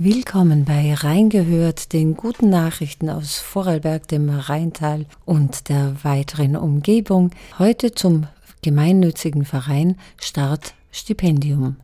Willkommen 0.00 0.64
bei 0.64 0.94
Reingehört, 0.94 1.92
den 1.92 2.14
guten 2.14 2.50
Nachrichten 2.50 3.10
aus 3.10 3.38
Vorarlberg, 3.38 4.06
dem 4.06 4.30
Rheintal 4.30 5.06
und 5.24 5.68
der 5.68 6.04
weiteren 6.04 6.54
Umgebung. 6.54 7.32
Heute 7.58 7.90
zum 7.90 8.28
gemeinnützigen 8.62 9.44
Verein 9.44 9.96
Start 10.20 10.74
Stipendium. 10.92 11.78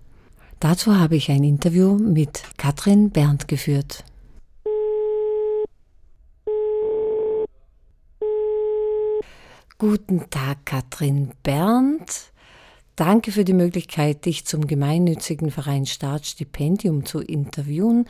Dazu 0.60 0.96
habe 0.96 1.16
ich 1.16 1.28
ein 1.28 1.42
Interview 1.42 1.96
mit 1.96 2.44
Katrin 2.56 3.10
Berndt 3.10 3.48
geführt. 3.48 4.04
Guten 9.76 10.30
Tag, 10.30 10.64
Katrin 10.66 11.32
Berndt. 11.42 12.32
Danke 12.96 13.32
für 13.32 13.44
die 13.44 13.54
Möglichkeit, 13.54 14.24
dich 14.24 14.44
zum 14.44 14.68
gemeinnützigen 14.68 15.50
Verein 15.50 15.84
Startstipendium 15.84 17.04
zu 17.04 17.20
interviewen. 17.20 18.06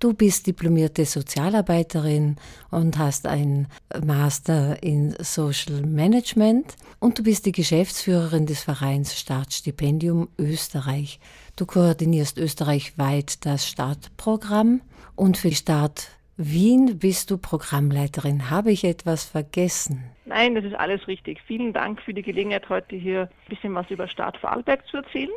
Du 0.00 0.12
bist 0.12 0.48
diplomierte 0.48 1.06
Sozialarbeiterin 1.06 2.36
und 2.70 2.98
hast 2.98 3.26
ein 3.26 3.68
Master 4.04 4.82
in 4.82 5.14
Social 5.20 5.86
Management 5.86 6.74
und 6.98 7.18
du 7.18 7.22
bist 7.22 7.46
die 7.46 7.52
Geschäftsführerin 7.52 8.46
des 8.46 8.62
Vereins 8.62 9.16
Startstipendium 9.16 10.28
Österreich. 10.38 11.20
Du 11.54 11.64
koordinierst 11.64 12.36
österreichweit 12.36 13.46
das 13.46 13.66
Startprogramm 13.66 14.82
und 15.14 15.38
für 15.38 15.52
Start 15.52 16.08
Wien 16.36 16.98
bist 16.98 17.30
du 17.30 17.38
Programmleiterin. 17.38 18.50
Habe 18.50 18.70
ich 18.70 18.84
etwas 18.84 19.24
vergessen? 19.24 20.04
Nein, 20.26 20.54
das 20.54 20.64
ist 20.64 20.74
alles 20.74 21.08
richtig. 21.08 21.40
Vielen 21.46 21.72
Dank 21.72 22.02
für 22.02 22.12
die 22.12 22.22
Gelegenheit, 22.22 22.68
heute 22.68 22.94
hier 22.94 23.22
ein 23.22 23.48
bisschen 23.48 23.74
was 23.74 23.90
über 23.90 24.06
Stadt 24.06 24.36
Vorarlberg 24.36 24.86
zu 24.86 24.98
erzählen. 24.98 25.30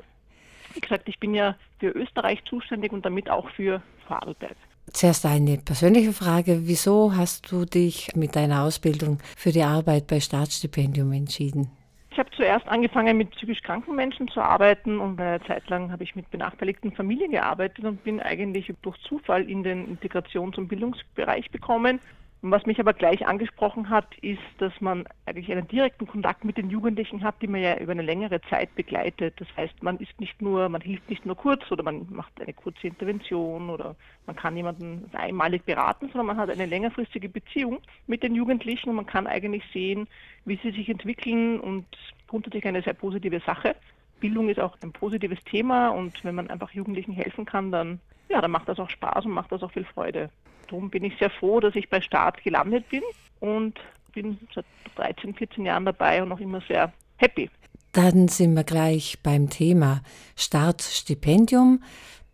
Wie 0.74 0.82
gesagt, 0.82 1.08
ich 1.08 1.18
bin 1.20 1.34
ja 1.34 1.56
für 1.80 1.90
Österreich 1.90 2.44
zuständig 2.50 2.92
und 2.92 3.06
damit 3.06 3.30
auch 3.30 3.50
für 3.52 3.82
Vorarlberg. 4.08 4.58
Zuerst 4.92 5.26
eine 5.26 5.58
persönliche 5.58 6.12
Frage. 6.12 6.68
Wieso 6.68 7.16
hast 7.16 7.50
du 7.52 7.64
dich 7.64 8.16
mit 8.16 8.36
deiner 8.36 8.64
Ausbildung 8.64 9.20
für 9.38 9.52
die 9.52 9.64
Arbeit 9.64 10.08
bei 10.08 10.20
Staatsstipendium 10.20 11.14
entschieden? 11.14 11.72
Ich 12.20 12.26
habe 12.26 12.36
zuerst 12.36 12.68
angefangen 12.68 13.16
mit 13.16 13.32
psychisch 13.32 13.62
kranken 13.62 13.96
Menschen 13.96 14.28
zu 14.28 14.42
arbeiten 14.42 15.00
und 15.00 15.22
eine 15.22 15.42
Zeit 15.44 15.70
lang 15.70 15.90
habe 15.90 16.04
ich 16.04 16.18
mit 16.18 16.30
benachteiligten 16.30 16.92
Familien 16.92 17.32
gearbeitet 17.32 17.86
und 17.86 18.04
bin 18.04 18.20
eigentlich 18.20 18.74
durch 18.82 18.98
Zufall 19.04 19.50
in 19.50 19.64
den 19.64 19.88
Integrations- 19.88 20.58
und 20.58 20.68
Bildungsbereich 20.68 21.50
gekommen 21.50 22.02
was 22.42 22.66
mich 22.66 22.80
aber 22.80 22.94
gleich 22.94 23.28
angesprochen 23.28 23.90
hat, 23.90 24.18
ist, 24.20 24.40
dass 24.60 24.72
man 24.80 25.06
eigentlich 25.26 25.52
einen 25.52 25.68
direkten 25.68 26.08
Kontakt 26.08 26.46
mit 26.46 26.58
den 26.58 26.70
Jugendlichen 26.70 27.22
hat, 27.22 27.42
die 27.42 27.48
man 27.48 27.62
ja 27.62 27.78
über 27.78 27.92
eine 27.92 28.02
längere 28.02 28.40
Zeit 28.44 28.74
begleitet. 28.76 29.34
Das 29.38 29.48
heißt, 29.58 29.84
man 29.84 29.98
ist 29.98 30.18
nicht 30.22 30.42
nur, 30.42 30.70
man 30.70 30.80
hilft 30.80 31.10
nicht 31.10 31.26
nur 31.26 31.36
kurz 31.36 31.70
oder 31.70 31.84
man 31.84 32.08
macht 32.10 32.40
eine 32.42 32.54
kurze 32.54 32.88
Intervention 32.88 33.70
oder 33.70 33.96
man 34.26 34.38
kann 34.38 34.56
jemanden 34.56 35.10
einmalig 35.14 35.66
beraten, 35.66 36.08
sondern 36.08 36.28
man 36.28 36.38
hat 36.38 36.50
eine 36.50 36.66
längerfristige 36.66 37.28
Beziehung 37.28 37.80
mit 38.08 38.24
den 38.24 38.36
Jugendlichen 38.36 38.90
und 38.90 38.96
man 38.96 39.06
kann 39.06 39.28
eigentlich 39.28 39.64
sehen, 39.74 40.08
wie 40.46 40.58
sie 40.64 40.72
sich 40.72 40.88
entwickeln 40.88 41.60
und 41.60 41.86
grundsätzlich 42.28 42.66
eine 42.66 42.82
sehr 42.82 42.94
positive 42.94 43.42
Sache. 43.42 43.76
Bildung 44.22 44.48
ist 44.48 44.60
auch 44.60 44.78
ein 44.82 44.94
positives 44.94 45.44
Thema 45.44 45.90
und 45.90 46.24
wenn 46.24 46.36
man 46.36 46.50
einfach 46.50 46.72
Jugendlichen 46.72 47.14
helfen 47.14 47.46
kann, 47.46 47.72
dann, 47.72 48.00
ja, 48.30 48.42
dann 48.42 48.52
macht 48.52 48.70
das 48.70 48.80
auch 48.80 48.90
Spaß 48.90 49.26
und 49.26 49.32
macht 49.32 49.52
das 49.52 49.64
auch 49.64 49.72
viel 49.72 49.86
Freude 49.86 50.30
darum 50.70 50.90
bin 50.90 51.04
ich 51.04 51.18
sehr 51.18 51.30
froh, 51.30 51.60
dass 51.60 51.76
ich 51.76 51.90
bei 51.90 52.02
Start 52.02 52.42
gelandet 52.44 52.88
bin 52.90 53.02
und 53.40 53.80
bin 54.14 54.38
seit 54.54 54.66
13, 54.96 55.34
14 55.34 55.66
Jahren 55.66 55.86
dabei 55.86 56.22
und 56.22 56.30
noch 56.30 56.40
immer 56.40 56.62
sehr 56.62 56.92
happy. 57.18 57.50
Dann 57.92 58.28
sind 58.28 58.54
wir 58.56 58.64
gleich 58.64 59.20
beim 59.24 59.50
Thema 59.50 60.02
Startstipendium. 60.36 61.84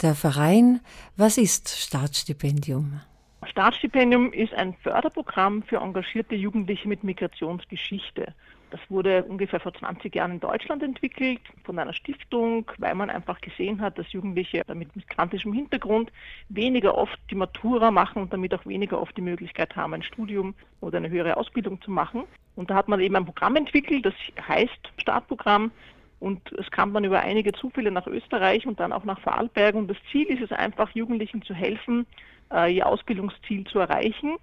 Der 0.02 0.16
Verein, 0.16 0.82
was 1.16 1.38
ist 1.38 1.70
Startstipendium? 1.70 3.00
Startstipendium 3.46 4.34
ist 4.34 4.54
ein 4.54 4.74
Förderprogramm 4.84 5.64
für 5.64 5.78
engagierte 5.78 6.36
Jugendliche 6.36 6.88
mit 6.88 7.04
Migrationsgeschichte. 7.04 8.34
Das 8.76 8.92
wurde 8.92 9.24
ungefähr 9.24 9.62
vor 9.62 9.74
20 9.74 10.14
Jahren 10.14 10.32
in 10.32 10.40
Deutschland 10.42 10.84
entwickelt 10.84 11.40
von 11.64 11.80
einer 11.80 11.94
Stiftung, 11.94 12.70
weil 12.78 12.94
man 12.94 13.10
einfach 13.10 13.40
gesehen 13.40 13.80
hat, 13.80 13.98
dass 13.98 14.12
Jugendliche 14.12 14.64
mit 14.74 14.94
migrantischem 14.94 15.54
Hintergrund 15.54 16.12
weniger 16.50 16.98
oft 16.98 17.18
die 17.32 17.36
Matura 17.36 17.90
machen 17.90 18.22
und 18.22 18.34
damit 18.34 18.54
auch 18.54 18.66
weniger 18.66 19.02
oft 19.02 19.16
die 19.16 19.22
Möglichkeit 19.22 19.78
haben, 19.78 19.94
ein 19.94 20.04
Studium 20.04 20.56
oder 20.82 20.98
eine 20.98 21.10
höhere 21.10 21.38
Ausbildung 21.38 21.82
zu 21.84 21.90
machen. 21.90 22.26
Und 22.58 22.70
da 22.70 22.76
hat 22.76 22.90
man 22.90 23.00
eben 23.00 23.16
ein 23.16 23.24
Programm 23.24 23.56
entwickelt, 23.56 24.06
das 24.06 24.16
heißt 24.46 24.92
Startprogramm. 24.98 25.72
Und 26.20 26.52
es 26.52 26.70
kam 26.70 26.94
dann 26.94 27.06
über 27.06 27.22
einige 27.22 27.54
Zufälle 27.54 27.92
nach 27.92 28.08
Österreich 28.08 28.68
und 28.68 28.82
dann 28.82 28.92
auch 28.92 29.06
nach 29.06 29.22
Vorarlberg. 29.22 29.76
Und 29.76 29.88
das 29.88 29.98
Ziel 30.12 30.26
ist 30.26 30.42
es 30.42 30.52
einfach, 30.52 30.90
Jugendlichen 30.90 31.44
zu 31.44 31.54
helfen, 31.54 32.06
äh, 32.52 32.76
ihr 32.76 32.88
Ausbildungsziel 32.88 33.64
zu 33.64 33.80
erreichen 33.80 34.36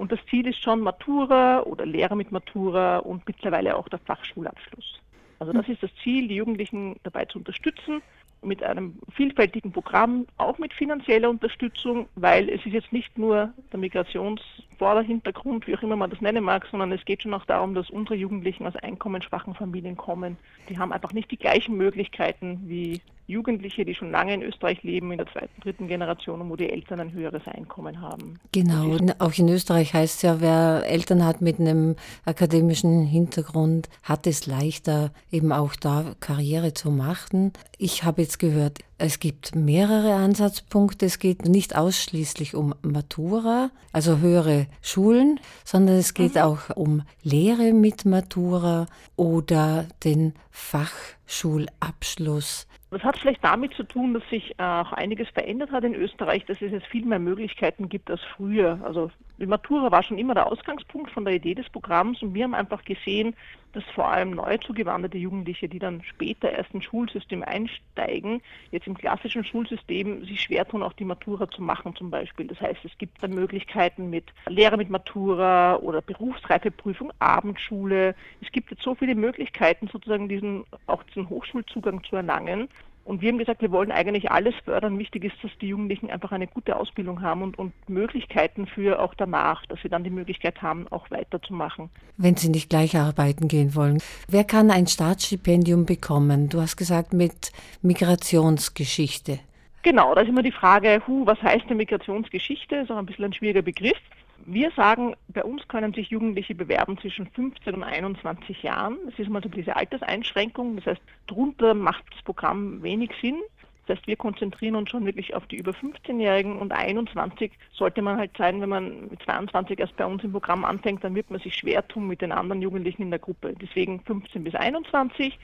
und 0.00 0.10
das 0.10 0.18
Ziel 0.30 0.46
ist 0.46 0.62
schon 0.62 0.80
Matura 0.80 1.60
oder 1.64 1.84
Lehre 1.84 2.16
mit 2.16 2.32
Matura 2.32 2.98
und 3.00 3.26
mittlerweile 3.26 3.76
auch 3.76 3.86
der 3.90 3.98
Fachschulabschluss. 3.98 4.98
Also 5.38 5.52
das 5.52 5.66
hm. 5.66 5.74
ist 5.74 5.82
das 5.82 5.90
Ziel, 6.02 6.26
die 6.26 6.36
Jugendlichen 6.36 6.96
dabei 7.02 7.26
zu 7.26 7.38
unterstützen 7.38 8.00
mit 8.42 8.62
einem 8.62 8.98
vielfältigen 9.12 9.72
Programm, 9.72 10.26
auch 10.38 10.56
mit 10.56 10.72
finanzieller 10.72 11.28
Unterstützung, 11.28 12.08
weil 12.14 12.48
es 12.48 12.64
ist 12.64 12.72
jetzt 12.72 12.94
nicht 12.94 13.18
nur 13.18 13.52
der 13.70 13.78
Migrationsvorderhintergrund, 13.78 15.66
wie 15.66 15.76
auch 15.76 15.82
immer 15.82 15.96
man 15.96 16.08
das 16.08 16.22
nennen 16.22 16.44
mag, 16.44 16.66
sondern 16.70 16.92
es 16.92 17.04
geht 17.04 17.22
schon 17.22 17.34
auch 17.34 17.44
darum, 17.44 17.74
dass 17.74 17.90
unsere 17.90 18.14
Jugendlichen 18.14 18.66
aus 18.66 18.76
einkommensschwachen 18.76 19.54
Familien 19.54 19.98
kommen. 19.98 20.38
Die 20.70 20.78
haben 20.78 20.94
einfach 20.94 21.12
nicht 21.12 21.30
die 21.30 21.36
gleichen 21.36 21.76
Möglichkeiten 21.76 22.62
wie 22.64 23.02
Jugendliche, 23.30 23.84
die 23.84 23.94
schon 23.94 24.10
lange 24.10 24.34
in 24.34 24.42
Österreich 24.42 24.82
leben, 24.82 25.12
in 25.12 25.18
der 25.18 25.26
zweiten, 25.28 25.60
dritten 25.62 25.88
Generation 25.88 26.40
und 26.40 26.50
wo 26.50 26.56
die 26.56 26.70
Eltern 26.70 27.00
ein 27.00 27.12
höheres 27.12 27.46
Einkommen 27.46 28.00
haben. 28.00 28.38
Genau, 28.52 28.96
auch 29.18 29.38
in 29.38 29.48
Österreich 29.48 29.94
heißt 29.94 30.16
es 30.16 30.22
ja, 30.22 30.40
wer 30.40 30.82
Eltern 30.86 31.24
hat 31.24 31.40
mit 31.40 31.58
einem 31.58 31.96
akademischen 32.24 33.06
Hintergrund, 33.06 33.88
hat 34.02 34.26
es 34.26 34.46
leichter, 34.46 35.12
eben 35.30 35.52
auch 35.52 35.74
da 35.76 36.14
Karriere 36.20 36.74
zu 36.74 36.90
machen. 36.90 37.52
Ich 37.78 38.04
habe 38.04 38.22
jetzt 38.22 38.38
gehört, 38.38 38.78
es 39.00 39.18
gibt 39.18 39.54
mehrere 39.54 40.14
Ansatzpunkte. 40.14 41.06
Es 41.06 41.18
geht 41.18 41.46
nicht 41.46 41.74
ausschließlich 41.74 42.54
um 42.54 42.74
Matura, 42.82 43.70
also 43.92 44.18
höhere 44.18 44.66
Schulen, 44.82 45.40
sondern 45.64 45.96
es 45.96 46.12
geht 46.12 46.34
mhm. 46.34 46.42
auch 46.42 46.68
um 46.76 47.00
Lehre 47.22 47.72
mit 47.72 48.04
Matura 48.04 48.84
oder 49.16 49.86
den 50.04 50.34
Fachschulabschluss. 50.50 52.66
Das 52.90 53.02
hat 53.02 53.16
vielleicht 53.18 53.42
damit 53.42 53.72
zu 53.74 53.84
tun, 53.84 54.12
dass 54.14 54.22
sich 54.28 54.50
äh, 54.58 54.62
auch 54.62 54.92
einiges 54.92 55.28
verändert 55.30 55.70
hat 55.70 55.84
in 55.84 55.94
Österreich, 55.94 56.44
dass 56.44 56.60
es 56.60 56.72
jetzt 56.72 56.88
viel 56.88 57.06
mehr 57.06 57.20
Möglichkeiten 57.20 57.88
gibt 57.88 58.10
als 58.10 58.20
früher. 58.36 58.80
Also 58.82 59.10
die 59.40 59.46
Matura 59.46 59.90
war 59.90 60.02
schon 60.02 60.18
immer 60.18 60.34
der 60.34 60.46
Ausgangspunkt 60.46 61.10
von 61.10 61.24
der 61.24 61.34
Idee 61.34 61.54
des 61.54 61.68
Programms 61.70 62.22
und 62.22 62.34
wir 62.34 62.44
haben 62.44 62.54
einfach 62.54 62.84
gesehen, 62.84 63.34
dass 63.72 63.84
vor 63.94 64.08
allem 64.08 64.32
neu 64.32 64.58
zugewanderte 64.58 65.16
Jugendliche, 65.16 65.68
die 65.68 65.78
dann 65.78 66.02
später 66.02 66.50
erst 66.50 66.74
ins 66.74 66.84
Schulsystem 66.84 67.42
einsteigen, 67.42 68.42
jetzt 68.70 68.86
im 68.86 68.96
klassischen 68.96 69.44
Schulsystem 69.44 70.24
sich 70.26 70.42
schwer 70.42 70.66
tun, 70.66 70.82
auch 70.82 70.92
die 70.92 71.04
Matura 71.04 71.48
zu 71.50 71.62
machen 71.62 71.94
zum 71.96 72.10
Beispiel. 72.10 72.48
Das 72.48 72.60
heißt, 72.60 72.84
es 72.84 72.96
gibt 72.98 73.22
dann 73.22 73.32
Möglichkeiten 73.32 74.10
mit 74.10 74.24
Lehre 74.46 74.76
mit 74.76 74.90
Matura 74.90 75.76
oder 75.76 76.02
Berufsreifeprüfung, 76.02 77.12
Abendschule. 77.20 78.14
Es 78.42 78.52
gibt 78.52 78.70
jetzt 78.70 78.82
so 78.82 78.94
viele 78.94 79.14
Möglichkeiten, 79.14 79.88
sozusagen 79.88 80.28
diesen, 80.28 80.64
auch 80.86 81.02
diesen 81.04 81.28
Hochschulzugang 81.30 82.02
zu 82.04 82.16
erlangen. 82.16 82.68
Und 83.04 83.22
wir 83.22 83.30
haben 83.30 83.38
gesagt, 83.38 83.62
wir 83.62 83.72
wollen 83.72 83.90
eigentlich 83.90 84.30
alles 84.30 84.54
fördern. 84.64 84.98
Wichtig 84.98 85.24
ist, 85.24 85.34
dass 85.42 85.50
die 85.60 85.68
Jugendlichen 85.68 86.10
einfach 86.10 86.32
eine 86.32 86.46
gute 86.46 86.76
Ausbildung 86.76 87.22
haben 87.22 87.42
und, 87.42 87.58
und 87.58 87.72
Möglichkeiten 87.88 88.66
für 88.66 89.00
auch 89.00 89.14
danach, 89.14 89.66
dass 89.66 89.80
sie 89.82 89.88
dann 89.88 90.04
die 90.04 90.10
Möglichkeit 90.10 90.62
haben, 90.62 90.86
auch 90.88 91.10
weiterzumachen. 91.10 91.90
Wenn 92.18 92.36
sie 92.36 92.50
nicht 92.50 92.70
gleich 92.70 92.96
arbeiten 92.96 93.48
gehen 93.48 93.74
wollen. 93.74 93.98
Wer 94.28 94.44
kann 94.44 94.70
ein 94.70 94.86
Staatsstipendium 94.86 95.86
bekommen? 95.86 96.48
Du 96.48 96.60
hast 96.60 96.76
gesagt 96.76 97.12
mit 97.12 97.52
Migrationsgeschichte. 97.82 99.40
Genau, 99.82 100.14
da 100.14 100.20
ist 100.20 100.28
immer 100.28 100.42
die 100.42 100.52
Frage, 100.52 101.02
hu, 101.06 101.24
was 101.26 101.40
heißt 101.42 101.64
eine 101.66 101.76
Migrationsgeschichte? 101.76 102.76
Das 102.76 102.84
ist 102.84 102.90
auch 102.90 102.98
ein 102.98 103.06
bisschen 103.06 103.24
ein 103.24 103.32
schwieriger 103.32 103.62
Begriff. 103.62 103.96
Wir 104.46 104.70
sagen, 104.72 105.14
bei 105.28 105.44
uns 105.44 105.66
können 105.68 105.92
sich 105.92 106.08
Jugendliche 106.08 106.54
bewerben 106.54 106.98
zwischen 106.98 107.26
15 107.26 107.74
und 107.74 107.84
21 107.84 108.62
Jahren. 108.62 108.96
Das 109.06 109.18
ist 109.18 109.28
mal 109.28 109.42
so 109.42 109.48
diese 109.48 109.76
Alterseinschränkung. 109.76 110.76
Das 110.76 110.86
heißt, 110.86 111.02
darunter 111.26 111.74
macht 111.74 112.04
das 112.12 112.22
Programm 112.22 112.82
wenig 112.82 113.10
Sinn. 113.20 113.40
Das 113.86 113.98
heißt, 113.98 114.06
wir 114.06 114.16
konzentrieren 114.16 114.76
uns 114.76 114.90
schon 114.90 115.04
wirklich 115.04 115.34
auf 115.34 115.46
die 115.46 115.56
über 115.56 115.72
15-Jährigen 115.72 116.58
und 116.58 116.72
21 116.72 117.52
sollte 117.72 118.02
man 118.02 118.18
halt 118.18 118.36
sein, 118.36 118.60
wenn 118.60 118.68
man 118.68 119.08
mit 119.08 119.22
22 119.22 119.78
erst 119.78 119.96
bei 119.96 120.06
uns 120.06 120.22
im 120.22 120.32
Programm 120.32 120.64
anfängt, 120.64 121.02
dann 121.02 121.14
wird 121.14 121.30
man 121.30 121.40
sich 121.40 121.56
schwer 121.56 121.86
tun 121.88 122.06
mit 122.06 122.22
den 122.22 122.32
anderen 122.32 122.62
Jugendlichen 122.62 123.02
in 123.02 123.10
der 123.10 123.18
Gruppe. 123.18 123.54
Deswegen 123.60 124.00
15 124.00 124.44
bis 124.44 124.54
21 124.54 125.38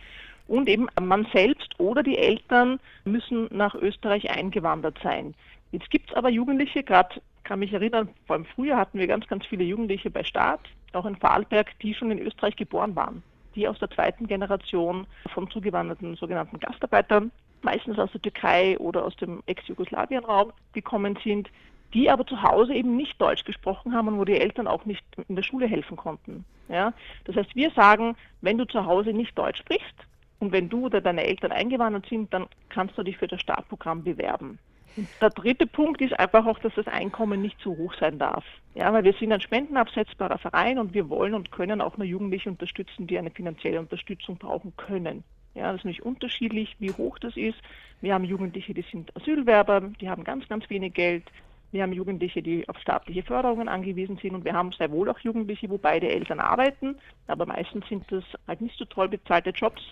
und 0.48 0.69
eben 0.69 0.87
man 1.00 1.26
selbst 1.32 1.75
oder 1.78 2.02
die 2.02 2.19
Eltern 2.19 2.78
müssen 3.04 3.48
nach 3.50 3.75
Österreich 3.75 4.31
eingewandert 4.31 4.98
sein. 5.02 5.34
Jetzt 5.72 5.90
gibt 5.90 6.10
es 6.10 6.16
aber 6.16 6.31
Jugendliche, 6.31 6.84
gerade 6.84 7.20
kann 7.46 7.60
mich 7.60 7.72
erinnern, 7.72 8.08
vor 8.26 8.34
allem 8.34 8.44
früher 8.44 8.76
hatten 8.76 8.98
wir 8.98 9.06
ganz, 9.06 9.26
ganz 9.28 9.46
viele 9.46 9.64
Jugendliche 9.64 10.10
bei 10.10 10.25
Start, 10.25 10.60
auch 10.93 11.06
in 11.06 11.16
Vorarlberg, 11.16 11.78
die 11.81 11.94
schon 11.94 12.10
in 12.10 12.19
Österreich 12.19 12.56
geboren 12.56 12.94
waren, 12.96 13.22
die 13.54 13.69
aus 13.69 13.78
der 13.78 13.90
zweiten 13.90 14.26
Generation 14.26 15.06
von 15.32 15.48
zugewanderten 15.50 16.16
sogenannten 16.16 16.58
Gastarbeitern 16.58 17.31
meistens 17.62 17.98
aus 17.98 18.10
der 18.12 18.22
Türkei 18.22 18.76
oder 18.78 19.04
aus 19.04 19.16
dem 19.16 19.43
Ex-Jugoslawien-Raum 19.46 20.52
gekommen 20.72 21.19
sind, 21.22 21.48
die 21.94 22.10
aber 22.10 22.26
zu 22.26 22.43
Hause 22.43 22.75
eben 22.75 22.96
nicht 22.96 23.20
Deutsch 23.20 23.44
gesprochen 23.44 23.94
haben 23.94 24.08
und 24.08 24.19
wo 24.19 24.25
die 24.25 24.38
Eltern 24.40 24.66
auch 24.66 24.84
nicht 24.84 25.04
in 25.28 25.37
der 25.37 25.43
Schule 25.43 25.66
helfen 25.66 25.96
konnten. 25.96 26.44
Ja? 26.69 26.93
Das 27.25 27.37
heißt, 27.37 27.54
wir 27.54 27.70
sagen, 27.70 28.16
wenn 28.40 28.58
du 28.58 28.66
zu 28.66 28.84
Hause 28.84 29.12
nicht 29.12 29.38
Deutsch 29.38 29.58
sprichst 29.58 29.96
und 30.40 30.52
wenn 30.52 30.69
du 30.69 30.87
oder 30.87 31.00
deine 31.00 31.25
Eltern 31.25 31.52
eingewandert 31.52 32.06
sind, 32.08 32.32
dann 32.34 32.46
kannst 32.69 32.98
du 32.98 33.02
dich 33.02 33.16
für 33.16 33.28
das 33.28 33.40
Startprogramm 33.40 34.02
bewerben. 34.02 34.58
Der 35.20 35.31
dritte 35.31 35.66
Punkt 35.66 36.00
ist 36.00 36.19
einfach 36.19 36.46
auch, 36.46 36.58
dass 36.58 36.75
das 36.75 36.87
Einkommen 36.87 37.43
nicht 37.43 37.60
zu 37.60 37.76
hoch 37.76 37.94
sein 38.00 38.19
darf. 38.19 38.44
Ja, 38.75 38.93
weil 38.93 39.04
wir 39.04 39.12
sind 39.12 39.32
ein 39.32 39.40
spendenabsetzbarer 39.40 40.38
Verein 40.38 40.78
und 40.78 40.94
wir 40.94 41.08
wollen 41.10 41.34
und 41.34 41.50
können 41.50 41.81
auch 41.81 41.96
nur 41.96 42.06
Jugendliche 42.06 42.48
unterstützen, 42.48 43.06
die 43.06 43.19
eine 43.19 43.31
finanzielle 43.31 43.78
Unterstützung 43.78 44.38
brauchen 44.38 44.72
können. 44.76 45.22
Ja, 45.54 45.72
das 45.72 45.81
ist 45.81 45.87
nicht 45.87 46.02
unterschiedlich, 46.02 46.76
wie 46.78 46.93
hoch 46.93 47.19
das 47.19 47.37
ist. 47.37 47.58
Wir 48.00 48.14
haben 48.14 48.25
Jugendliche, 48.25 48.75
die 48.75 48.84
sind 48.90 49.14
Asylwerber, 49.16 49.81
die 50.00 50.08
haben 50.08 50.25
ganz, 50.25 50.48
ganz 50.48 50.69
wenig 50.69 50.94
Geld. 50.94 51.25
Wir 51.72 51.82
haben 51.82 51.93
Jugendliche, 51.93 52.43
die 52.43 52.69
auf 52.69 52.78
staatliche 52.78 53.22
Förderungen 53.22 53.69
angewiesen 53.69 54.19
sind 54.19 54.34
und 54.34 54.44
wir 54.44 54.52
haben 54.52 54.72
sehr 54.72 54.90
wohl 54.90 55.08
auch 55.10 55.19
Jugendliche, 55.19 55.69
wo 55.69 55.78
beide 55.78 56.08
Eltern 56.08 56.40
arbeiten, 56.40 56.96
aber 57.26 57.44
meistens 57.46 57.87
sind 57.88 58.04
das 58.10 58.25
halt 58.46 58.60
nicht 58.60 58.78
so 58.78 58.84
toll 58.84 59.08
bezahlte 59.08 59.50
Jobs. 59.50 59.82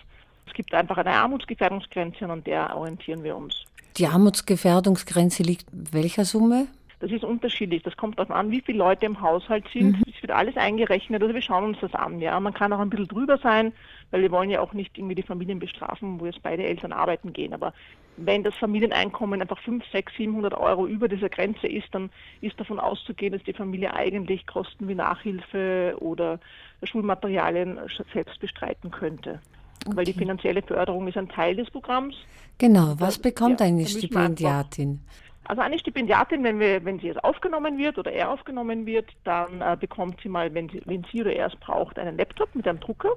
Es 0.47 0.53
gibt 0.53 0.73
einfach 0.73 0.97
eine 0.97 1.11
Armutsgefährdungsgrenze 1.11 2.25
und 2.25 2.31
an 2.31 2.43
der 2.43 2.75
orientieren 2.75 3.23
wir 3.23 3.35
uns. 3.35 3.65
Die 3.97 4.07
Armutsgefährdungsgrenze 4.07 5.43
liegt 5.43 5.67
welcher 5.71 6.25
Summe? 6.25 6.67
Das 6.99 7.11
ist 7.11 7.23
unterschiedlich. 7.23 7.83
Das 7.83 7.95
kommt 7.97 8.17
darauf 8.17 8.31
an, 8.31 8.51
wie 8.51 8.61
viele 8.61 8.79
Leute 8.79 9.05
im 9.05 9.21
Haushalt 9.21 9.65
sind. 9.71 9.97
Es 10.07 10.21
wird 10.21 10.31
alles 10.31 10.57
eingerechnet. 10.57 11.21
Also 11.21 11.33
wir 11.33 11.41
schauen 11.41 11.65
uns 11.65 11.77
das 11.79 11.93
an. 11.93 12.19
Ja, 12.19 12.39
man 12.39 12.53
kann 12.53 12.73
auch 12.73 12.79
ein 12.79 12.89
bisschen 12.89 13.07
drüber 13.07 13.37
sein, 13.37 13.73
weil 14.11 14.21
wir 14.21 14.31
wollen 14.31 14.49
ja 14.49 14.61
auch 14.61 14.73
nicht 14.73 14.97
irgendwie 14.97 15.15
die 15.15 15.23
Familien 15.23 15.59
bestrafen, 15.59 16.19
wo 16.19 16.25
jetzt 16.25 16.41
beide 16.41 16.63
Eltern 16.63 16.93
arbeiten 16.93 17.31
gehen. 17.31 17.53
Aber 17.53 17.73
wenn 18.17 18.43
das 18.43 18.55
Familieneinkommen 18.55 19.41
einfach 19.41 19.59
5, 19.59 19.83
6, 19.91 20.13
700 20.17 20.53
Euro 20.55 20.87
über 20.87 21.07
dieser 21.07 21.29
Grenze 21.29 21.67
ist, 21.67 21.87
dann 21.91 22.09
ist 22.41 22.59
davon 22.59 22.79
auszugehen, 22.79 23.33
dass 23.33 23.43
die 23.43 23.53
Familie 23.53 23.93
eigentlich 23.93 24.47
Kosten 24.47 24.87
wie 24.87 24.95
Nachhilfe 24.95 25.95
oder 25.99 26.39
Schulmaterialien 26.83 27.79
selbst 28.13 28.39
bestreiten 28.39 28.91
könnte. 28.91 29.41
Okay. 29.85 29.97
Weil 29.97 30.05
die 30.05 30.13
finanzielle 30.13 30.61
Förderung 30.61 31.07
ist 31.07 31.17
ein 31.17 31.29
Teil 31.29 31.55
des 31.55 31.69
Programms. 31.69 32.15
Genau, 32.57 32.95
was 32.97 33.19
bekommt 33.19 33.59
ja, 33.59 33.67
eine 33.67 33.85
Stipendiatin? 33.85 35.01
Also 35.43 35.61
eine 35.61 35.77
Stipendiatin, 35.77 36.43
wenn, 36.43 36.59
wir, 36.59 36.83
wenn 36.85 36.99
sie 36.99 37.07
jetzt 37.07 37.23
aufgenommen 37.23 37.77
wird 37.77 37.99
oder 37.99 38.11
er 38.11 38.31
aufgenommen 38.31 38.85
wird, 38.87 39.11
dann 39.25 39.61
äh, 39.61 39.77
bekommt 39.79 40.19
sie 40.21 40.29
mal, 40.29 40.53
wenn 40.55 40.69
sie, 40.69 40.81
wenn 40.85 41.05
sie 41.11 41.21
oder 41.21 41.33
er 41.33 41.47
es 41.47 41.55
braucht, 41.57 41.99
einen 41.99 42.17
Laptop 42.17 42.55
mit 42.55 42.67
einem 42.67 42.79
Drucker 42.79 43.11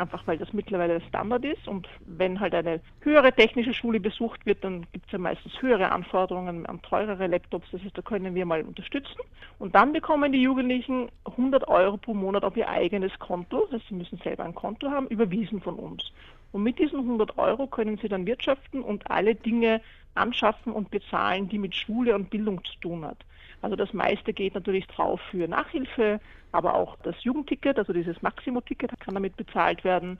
einfach 0.00 0.26
weil 0.26 0.38
das 0.38 0.52
mittlerweile 0.52 1.00
Standard 1.02 1.44
ist. 1.44 1.68
Und 1.68 1.88
wenn 2.06 2.40
halt 2.40 2.54
eine 2.54 2.80
höhere 3.00 3.32
technische 3.32 3.74
Schule 3.74 4.00
besucht 4.00 4.44
wird, 4.46 4.64
dann 4.64 4.86
gibt 4.92 5.06
es 5.06 5.12
ja 5.12 5.18
meistens 5.18 5.52
höhere 5.60 5.92
Anforderungen 5.92 6.66
an 6.66 6.82
teurere 6.82 7.26
Laptops. 7.26 7.68
Das 7.70 7.82
heißt, 7.82 7.96
da 7.96 8.02
können 8.02 8.34
wir 8.34 8.46
mal 8.46 8.62
unterstützen. 8.62 9.20
Und 9.58 9.74
dann 9.74 9.92
bekommen 9.92 10.32
die 10.32 10.42
Jugendlichen 10.42 11.10
100 11.24 11.68
Euro 11.68 11.96
pro 11.96 12.14
Monat 12.14 12.44
auf 12.44 12.56
ihr 12.56 12.68
eigenes 12.68 13.16
Konto, 13.18 13.66
das 13.70 13.80
heißt, 13.80 13.88
sie 13.88 13.94
müssen 13.94 14.18
selber 14.18 14.44
ein 14.44 14.54
Konto 14.54 14.90
haben, 14.90 15.06
überwiesen 15.08 15.60
von 15.60 15.74
uns. 15.74 16.10
Und 16.52 16.62
mit 16.62 16.78
diesen 16.78 17.00
100 17.00 17.38
Euro 17.38 17.66
können 17.66 17.98
sie 17.98 18.08
dann 18.08 18.26
wirtschaften 18.26 18.82
und 18.82 19.10
alle 19.10 19.34
Dinge 19.34 19.80
anschaffen 20.14 20.72
und 20.72 20.90
bezahlen, 20.90 21.48
die 21.48 21.58
mit 21.58 21.74
Schule 21.74 22.14
und 22.14 22.30
Bildung 22.30 22.64
zu 22.64 22.72
tun 22.80 23.04
hat. 23.04 23.18
Also 23.62 23.76
das 23.76 23.92
meiste 23.92 24.32
geht 24.32 24.54
natürlich 24.54 24.86
drauf 24.86 25.20
für 25.30 25.46
Nachhilfe, 25.46 26.20
aber 26.52 26.74
auch 26.74 26.96
das 27.02 27.14
Jugendticket, 27.22 27.78
also 27.78 27.92
dieses 27.92 28.20
Maximo-Ticket 28.22 28.98
kann 29.00 29.14
damit 29.14 29.36
bezahlt 29.36 29.84
werden. 29.84 30.18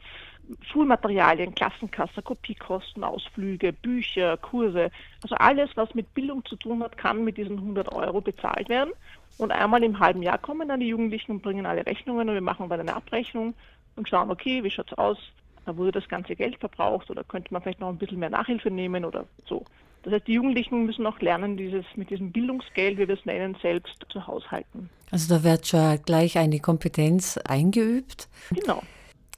Schulmaterialien, 0.70 1.54
Klassenkasse, 1.54 2.22
Kopiekosten, 2.22 3.02
Ausflüge, 3.02 3.72
Bücher, 3.72 4.36
Kurse, 4.36 4.90
also 5.22 5.34
alles, 5.36 5.70
was 5.74 5.94
mit 5.94 6.12
Bildung 6.14 6.44
zu 6.44 6.56
tun 6.56 6.82
hat, 6.82 6.96
kann 6.96 7.24
mit 7.24 7.36
diesen 7.36 7.58
100 7.58 7.92
Euro 7.92 8.20
bezahlt 8.20 8.68
werden. 8.68 8.92
Und 9.38 9.52
einmal 9.52 9.82
im 9.82 9.98
halben 9.98 10.22
Jahr 10.22 10.38
kommen 10.38 10.68
dann 10.68 10.80
die 10.80 10.88
Jugendlichen 10.88 11.32
und 11.32 11.42
bringen 11.42 11.66
alle 11.66 11.86
Rechnungen 11.86 12.28
und 12.28 12.34
wir 12.34 12.42
machen 12.42 12.68
dann 12.68 12.80
eine 12.80 12.94
Abrechnung 12.94 13.54
und 13.96 14.08
schauen, 14.08 14.30
okay, 14.30 14.62
wie 14.62 14.70
schaut 14.70 14.92
es 14.92 14.98
aus? 14.98 15.18
Wurde 15.66 15.92
das 15.92 16.08
ganze 16.08 16.34
Geld 16.34 16.58
verbraucht 16.58 17.10
oder 17.10 17.22
könnte 17.22 17.52
man 17.52 17.62
vielleicht 17.62 17.80
noch 17.80 17.88
ein 17.88 17.98
bisschen 17.98 18.18
mehr 18.18 18.30
Nachhilfe 18.30 18.70
nehmen 18.70 19.04
oder 19.04 19.26
so. 19.46 19.64
Das 20.02 20.14
heißt, 20.14 20.26
die 20.26 20.34
Jugendlichen 20.34 20.86
müssen 20.86 21.06
auch 21.06 21.20
lernen, 21.20 21.56
dieses, 21.56 21.84
mit 21.96 22.10
diesem 22.10 22.32
Bildungsgeld, 22.32 22.98
wie 22.98 23.06
wir 23.06 23.14
es 23.14 23.24
nennen, 23.24 23.56
selbst 23.60 24.06
zu 24.08 24.26
haushalten. 24.26 24.88
Also 25.10 25.34
da 25.34 25.44
wird 25.44 25.66
schon 25.66 26.00
gleich 26.04 26.38
eine 26.38 26.60
Kompetenz 26.60 27.36
eingeübt. 27.38 28.28
Genau. 28.50 28.82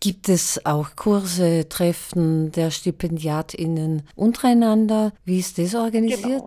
Gibt 0.01 0.29
es 0.29 0.67
auch 0.67 0.97
Kurse, 0.97 1.69
Treffen 1.69 2.51
der 2.53 2.71
StipendiatInnen 2.71 4.03
untereinander? 4.17 5.13
Wie 5.25 5.39
ist 5.39 5.59
das 5.59 5.75
organisiert? 5.75 6.23
Genau. 6.23 6.47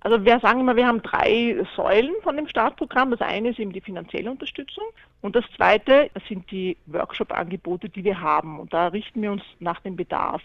Also 0.00 0.24
wir 0.24 0.40
sagen 0.40 0.60
immer, 0.60 0.76
wir 0.76 0.86
haben 0.86 1.02
drei 1.02 1.62
Säulen 1.76 2.14
von 2.22 2.36
dem 2.36 2.48
Startprogramm. 2.48 3.10
Das 3.10 3.20
eine 3.20 3.50
ist 3.50 3.58
eben 3.58 3.72
die 3.72 3.82
finanzielle 3.82 4.30
Unterstützung 4.30 4.84
und 5.20 5.36
das 5.36 5.44
zweite 5.56 6.10
sind 6.28 6.50
die 6.50 6.76
Workshop-Angebote, 6.86 7.88
die 7.90 8.04
wir 8.04 8.20
haben. 8.20 8.58
Und 8.58 8.72
da 8.72 8.88
richten 8.88 9.20
wir 9.20 9.32
uns 9.32 9.42
nach 9.58 9.80
dem 9.80 9.96
Bedarf. 9.96 10.42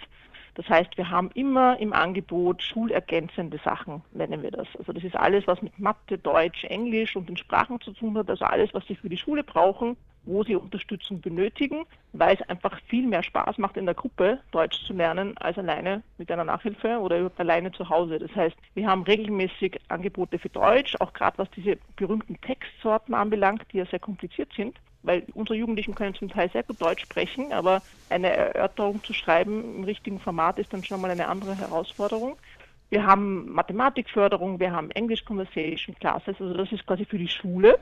Das 0.56 0.70
heißt, 0.70 0.98
wir 0.98 1.10
haben 1.10 1.30
immer 1.34 1.78
im 1.80 1.92
Angebot 1.92 2.64
schulergänzende 2.64 3.60
Sachen, 3.64 4.02
nennen 4.14 4.42
wir 4.42 4.52
das. 4.52 4.68
Also 4.80 4.94
das 4.94 5.04
ist 5.04 5.16
alles, 5.16 5.46
was 5.48 5.62
mit 5.62 5.78
Mathe, 5.80 6.18
Deutsch, 6.18 6.64
Englisch 6.64 7.16
und 7.16 7.28
den 7.28 7.38
Sprachen 7.38 7.80
zu 7.82 7.92
tun 7.92 8.18
hat, 8.18 8.30
also 8.30 8.46
alles, 8.46 8.74
was 8.74 8.86
Sie 8.88 8.96
für 8.96 9.10
die 9.10 9.18
Schule 9.18 9.44
brauchen, 9.44 9.98
wo 10.24 10.44
Sie 10.44 10.56
Unterstützung 10.56 11.20
benötigen, 11.20 11.86
weil 12.14 12.36
es 12.36 12.50
einfach 12.50 12.80
viel 12.88 13.06
mehr 13.06 13.22
Spaß 13.22 13.58
macht, 13.58 13.76
in 13.76 13.86
der 13.86 13.96
Gruppe 13.96 14.40
Deutsch 14.52 14.82
zu 14.86 14.94
lernen, 14.94 15.38
als 15.38 15.58
alleine 15.58 16.04
mit 16.18 16.32
einer 16.32 16.46
Nachhilfe 16.46 17.00
oder 17.00 17.30
alleine 17.36 17.74
zu 17.74 17.90
Hause. 17.90 18.18
Das 18.18 18.34
heißt, 18.34 18.56
wir 18.76 18.88
haben 18.88 19.04
regelmäßig 19.04 19.78
Angebote 19.90 20.40
für 20.40 20.50
Deutsch, 20.50 20.96
auch 21.02 21.12
gerade 21.12 21.38
was 21.38 21.52
diese 21.52 21.78
berühmten 21.98 22.40
Textsorten 22.40 23.14
anbelangt, 23.14 23.64
die 23.74 23.78
ja 23.78 23.86
sehr 23.86 24.00
kompliziert 24.00 24.52
sind 24.56 24.80
weil 25.06 25.26
unsere 25.34 25.58
Jugendlichen 25.58 25.96
können 25.96 26.16
zum 26.16 26.30
Teil 26.30 26.50
sehr 26.52 26.64
gut 26.64 26.82
Deutsch 26.82 27.04
sprechen, 27.04 27.54
aber 27.54 27.84
eine 28.10 28.30
Erörterung 28.30 29.04
zu 29.04 29.14
schreiben 29.14 29.78
im 29.78 29.84
richtigen 29.84 30.20
Format 30.20 30.60
ist 30.60 30.74
dann 30.74 30.84
schon 30.84 31.02
mal 31.02 31.12
eine 31.12 31.28
andere 31.28 31.56
Herausforderung. 31.56 32.38
Wir 32.90 33.06
haben 33.06 33.52
Mathematikförderung, 33.52 34.60
wir 34.60 34.72
haben 34.72 34.92
English 34.92 35.26
Conversation 35.26 35.96
Classes, 35.96 36.36
also 36.40 36.54
das 36.54 36.72
ist 36.72 36.86
quasi 36.86 37.06
für 37.06 37.18
die 37.18 37.28
Schule. 37.28 37.80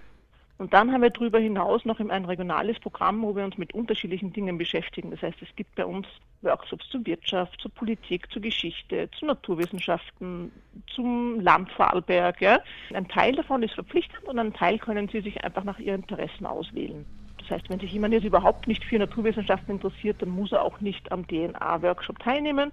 Und 0.63 0.71
dann 0.71 0.94
haben 0.94 1.01
wir 1.01 1.10
darüber 1.10 1.39
hinaus 1.39 1.83
noch 1.83 2.00
ein 2.00 2.24
regionales 2.24 2.80
Programm, 2.80 3.21
wo 3.21 3.36
wir 3.36 3.44
uns 3.44 3.57
mit 3.57 3.74
unterschiedlichen 3.74 4.31
Dingen 4.31 4.57
beschäftigen. 4.57 5.12
Das 5.12 5.21
heißt, 5.21 5.42
es 5.42 5.54
gibt 5.57 5.75
bei 5.75 5.86
uns 5.86 6.07
Workshops 6.42 6.88
zur 6.88 7.06
Wirtschaft, 7.06 7.60
zur 7.60 7.69
Politik, 7.71 8.31
zur 8.31 8.42
Geschichte, 8.42 9.10
zu 9.19 9.25
Naturwissenschaften, 9.25 10.54
zum 10.95 11.42
Land 11.42 11.69
Vorarlberg. 11.74 12.39
Ja. 12.39 12.62
Ein 12.94 13.10
Teil 13.10 13.36
davon 13.36 13.62
ist 13.62 13.74
verpflichtend 13.74 14.24
und 14.24 14.39
ein 14.39 14.54
Teil 14.54 14.79
können 14.79 15.10
Sie 15.10 15.20
sich 15.20 15.43
einfach 15.43 15.65
nach 15.65 15.79
Ihren 15.79 16.00
Interessen 16.00 16.46
auswählen. 16.46 17.05
Das 17.39 17.50
heißt, 17.50 17.70
wenn 17.70 17.82
sich 17.82 17.91
jemand 17.91 18.13
jetzt 18.13 18.24
überhaupt 18.24 18.65
nicht 18.65 18.86
für 18.86 18.98
Naturwissenschaften 18.98 19.72
interessiert, 19.75 20.22
dann 20.22 20.29
muss 20.29 20.53
er 20.53 20.63
auch 20.63 20.79
nicht 20.79 21.12
am 21.12 21.27
DNA-Workshop 21.27 22.20
teilnehmen. 22.20 22.72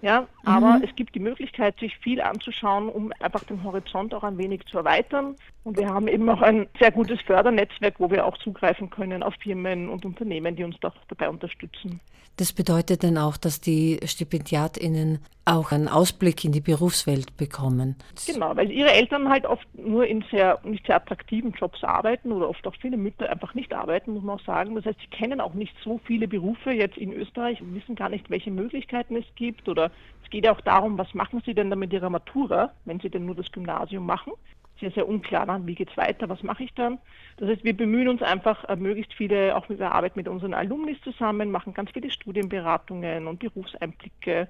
Ja, 0.00 0.28
aber 0.44 0.78
mhm. 0.78 0.84
es 0.84 0.94
gibt 0.94 1.14
die 1.14 1.20
Möglichkeit, 1.20 1.78
sich 1.80 1.96
viel 1.98 2.20
anzuschauen, 2.20 2.88
um 2.88 3.12
einfach 3.18 3.42
den 3.44 3.64
Horizont 3.64 4.14
auch 4.14 4.22
ein 4.22 4.38
wenig 4.38 4.64
zu 4.66 4.78
erweitern. 4.78 5.34
Und 5.64 5.76
wir 5.76 5.88
haben 5.88 6.06
eben 6.06 6.28
auch 6.28 6.40
ein 6.40 6.68
sehr 6.78 6.92
gutes 6.92 7.20
Fördernetzwerk, 7.22 7.96
wo 7.98 8.10
wir 8.10 8.24
auch 8.24 8.38
zugreifen 8.38 8.90
können 8.90 9.22
auf 9.22 9.34
Firmen 9.42 9.88
und 9.88 10.04
Unternehmen, 10.04 10.54
die 10.54 10.62
uns 10.62 10.78
doch 10.80 10.94
dabei 11.08 11.28
unterstützen. 11.28 12.00
Das 12.36 12.52
bedeutet 12.52 13.02
dann 13.02 13.18
auch, 13.18 13.36
dass 13.36 13.60
die 13.60 13.98
StipendiatInnen 14.04 15.18
auch 15.48 15.72
einen 15.72 15.88
Ausblick 15.88 16.44
in 16.44 16.52
die 16.52 16.60
Berufswelt 16.60 17.36
bekommen. 17.36 17.96
Genau, 18.26 18.56
weil 18.56 18.70
ihre 18.70 18.92
Eltern 18.92 19.28
halt 19.28 19.46
oft 19.46 19.66
nur 19.74 20.06
in 20.06 20.24
sehr, 20.30 20.58
nicht 20.64 20.86
sehr 20.86 20.96
attraktiven 20.96 21.52
Jobs 21.52 21.82
arbeiten 21.82 22.32
oder 22.32 22.48
oft 22.48 22.66
auch 22.66 22.74
viele 22.80 22.96
Mütter 22.96 23.30
einfach 23.30 23.54
nicht 23.54 23.72
arbeiten, 23.72 24.12
muss 24.12 24.22
man 24.22 24.38
auch 24.38 24.44
sagen. 24.44 24.74
Das 24.74 24.84
heißt, 24.84 25.00
sie 25.00 25.16
kennen 25.16 25.40
auch 25.40 25.54
nicht 25.54 25.74
so 25.82 26.00
viele 26.04 26.28
Berufe 26.28 26.70
jetzt 26.70 26.98
in 26.98 27.12
Österreich, 27.12 27.58
wissen 27.62 27.96
gar 27.96 28.08
nicht, 28.08 28.30
welche 28.30 28.50
Möglichkeiten 28.50 29.16
es 29.16 29.26
gibt 29.34 29.68
oder 29.68 29.90
es 30.24 30.30
geht 30.30 30.44
ja 30.44 30.52
auch 30.52 30.60
darum, 30.60 30.98
was 30.98 31.14
machen 31.14 31.42
sie 31.44 31.54
denn 31.54 31.70
da 31.70 31.76
mit 31.76 31.92
ihrer 31.92 32.10
Matura, 32.10 32.72
wenn 32.84 33.00
sie 33.00 33.10
denn 33.10 33.24
nur 33.24 33.34
das 33.34 33.50
Gymnasium 33.50 34.04
machen 34.04 34.32
sehr, 34.80 34.90
sehr 34.92 35.08
unklar 35.08 35.46
dann, 35.46 35.66
wie 35.66 35.74
geht 35.74 35.90
es 35.90 35.96
weiter, 35.96 36.28
was 36.28 36.42
mache 36.42 36.64
ich 36.64 36.72
dann. 36.74 36.98
Das 37.38 37.48
heißt, 37.48 37.64
wir 37.64 37.76
bemühen 37.76 38.08
uns 38.08 38.22
einfach, 38.22 38.64
äh, 38.68 38.76
möglichst 38.76 39.12
viele, 39.14 39.56
auch 39.56 39.68
mit 39.68 39.80
der 39.80 39.92
Arbeit 39.92 40.16
mit 40.16 40.28
unseren 40.28 40.54
Alumnis 40.54 41.00
zusammen, 41.02 41.50
machen 41.50 41.74
ganz 41.74 41.90
viele 41.90 42.10
Studienberatungen 42.10 43.26
und 43.26 43.40
Berufseinblicke. 43.40 44.48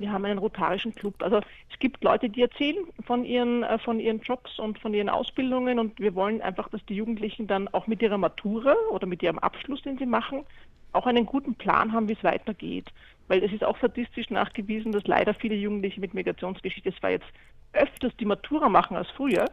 Wir 0.00 0.10
haben 0.10 0.24
einen 0.24 0.38
rotarischen 0.38 0.94
Club. 0.94 1.22
Also 1.22 1.40
es 1.70 1.78
gibt 1.78 2.02
Leute, 2.02 2.30
die 2.30 2.40
erzählen 2.40 2.86
von 3.04 3.22
ihren, 3.22 3.62
äh, 3.64 3.78
von 3.78 4.00
ihren 4.00 4.20
Jobs 4.20 4.58
und 4.58 4.78
von 4.78 4.94
ihren 4.94 5.10
Ausbildungen 5.10 5.78
und 5.78 6.00
wir 6.00 6.14
wollen 6.14 6.40
einfach, 6.40 6.70
dass 6.70 6.84
die 6.86 6.94
Jugendlichen 6.94 7.46
dann 7.46 7.68
auch 7.68 7.86
mit 7.86 8.00
ihrer 8.00 8.16
Matura 8.16 8.74
oder 8.90 9.06
mit 9.06 9.22
ihrem 9.22 9.38
Abschluss, 9.38 9.82
den 9.82 9.98
sie 9.98 10.06
machen, 10.06 10.46
auch 10.92 11.06
einen 11.06 11.26
guten 11.26 11.54
Plan 11.54 11.92
haben, 11.92 12.08
wie 12.08 12.14
es 12.14 12.24
weitergeht. 12.24 12.86
Weil 13.28 13.44
es 13.44 13.52
ist 13.52 13.62
auch 13.62 13.76
statistisch 13.76 14.30
nachgewiesen, 14.30 14.90
dass 14.90 15.06
leider 15.06 15.34
viele 15.34 15.54
Jugendliche 15.54 16.00
mit 16.00 16.14
Migrationsgeschichte 16.14 16.94
zwar 16.94 17.10
jetzt 17.10 17.28
öfters 17.74 18.16
die 18.16 18.24
Matura 18.24 18.70
machen 18.70 18.96
als 18.96 19.10
früher, 19.10 19.44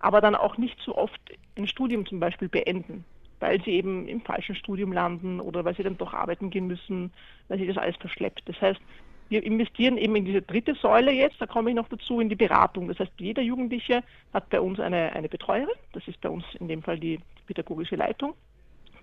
aber 0.00 0.20
dann 0.20 0.34
auch 0.34 0.58
nicht 0.58 0.78
so 0.80 0.96
oft 0.96 1.20
ein 1.56 1.68
Studium 1.68 2.04
zum 2.04 2.18
Beispiel 2.18 2.48
beenden, 2.48 3.04
weil 3.38 3.62
sie 3.62 3.70
eben 3.70 4.08
im 4.08 4.22
falschen 4.22 4.56
Studium 4.56 4.92
landen 4.92 5.38
oder 5.38 5.64
weil 5.64 5.76
sie 5.76 5.84
dann 5.84 5.96
doch 5.96 6.14
arbeiten 6.14 6.50
gehen 6.50 6.66
müssen, 6.66 7.12
weil 7.46 7.58
sie 7.58 7.66
das 7.68 7.78
alles 7.78 7.96
verschleppt. 7.96 8.42
Das 8.46 8.60
heißt, 8.60 8.80
wir 9.28 9.42
investieren 9.42 9.96
eben 9.96 10.16
in 10.16 10.24
diese 10.24 10.42
dritte 10.42 10.74
Säule 10.74 11.10
jetzt, 11.12 11.40
da 11.40 11.46
komme 11.46 11.70
ich 11.70 11.76
noch 11.76 11.88
dazu, 11.88 12.20
in 12.20 12.28
die 12.28 12.36
Beratung. 12.36 12.88
Das 12.88 12.98
heißt, 12.98 13.12
jeder 13.18 13.42
Jugendliche 13.42 14.02
hat 14.32 14.48
bei 14.50 14.60
uns 14.60 14.80
eine, 14.80 15.12
eine 15.12 15.28
Betreuerin, 15.28 15.74
das 15.92 16.06
ist 16.08 16.20
bei 16.20 16.28
uns 16.28 16.44
in 16.60 16.68
dem 16.68 16.82
Fall 16.82 16.98
die 16.98 17.18
pädagogische 17.46 17.96
Leitung, 17.96 18.34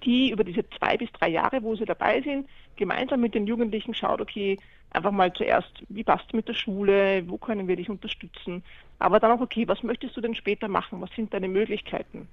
die 0.03 0.31
über 0.31 0.43
diese 0.43 0.67
zwei 0.69 0.97
bis 0.97 1.11
drei 1.11 1.29
Jahre, 1.29 1.61
wo 1.63 1.75
sie 1.75 1.85
dabei 1.85 2.21
sind, 2.21 2.47
gemeinsam 2.75 3.21
mit 3.21 3.35
den 3.35 3.47
Jugendlichen 3.47 3.93
schaut, 3.93 4.21
okay, 4.21 4.57
einfach 4.91 5.11
mal 5.11 5.31
zuerst, 5.33 5.83
wie 5.89 6.03
passt 6.03 6.25
es 6.27 6.33
mit 6.33 6.47
der 6.47 6.53
Schule, 6.53 7.23
wo 7.27 7.37
können 7.37 7.67
wir 7.67 7.75
dich 7.75 7.89
unterstützen, 7.89 8.63
aber 8.99 9.19
dann 9.19 9.31
auch, 9.31 9.41
okay, 9.41 9.67
was 9.67 9.83
möchtest 9.83 10.15
du 10.17 10.21
denn 10.21 10.35
später 10.35 10.67
machen, 10.67 11.01
was 11.01 11.11
sind 11.15 11.33
deine 11.33 11.47
Möglichkeiten? 11.47 12.27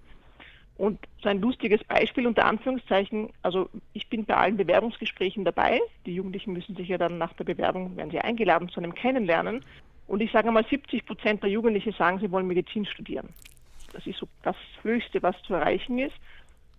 Und 0.79 1.01
so 1.21 1.29
ein 1.29 1.41
lustiges 1.41 1.83
Beispiel 1.85 2.27
unter 2.27 2.47
Anführungszeichen, 2.47 3.31
also 3.43 3.69
ich 3.95 4.09
bin 4.09 4.25
bei 4.25 4.37
allen 4.37 4.57
Bewerbungsgesprächen 4.57 5.45
dabei. 5.45 5.81
Die 6.07 6.15
Jugendlichen 6.15 6.53
müssen 6.53 6.77
sich 6.77 6.89
ja 6.89 6.97
dann 6.97 7.19
nach 7.19 7.33
der 7.33 7.45
Bewerbung, 7.45 7.97
werden 7.97 8.13
sie 8.13 8.21
eingeladen 8.21 8.69
zu 8.69 8.81
einem 8.81 8.95
Kennenlernen. 8.95 9.65
Und 10.07 10.21
ich 10.21 10.31
sage 10.31 10.53
mal, 10.53 10.65
70 10.65 11.05
Prozent 11.05 11.43
der 11.43 11.51
Jugendlichen 11.51 11.93
sagen, 11.93 12.21
sie 12.21 12.31
wollen 12.31 12.47
Medizin 12.47 12.87
studieren. 12.87 13.29
Das 13.93 14.07
ist 14.07 14.19
so 14.19 14.29
das 14.45 14.57
Höchste, 14.83 15.21
was 15.23 15.35
zu 15.43 15.55
erreichen 15.55 15.99
ist. 15.99 16.15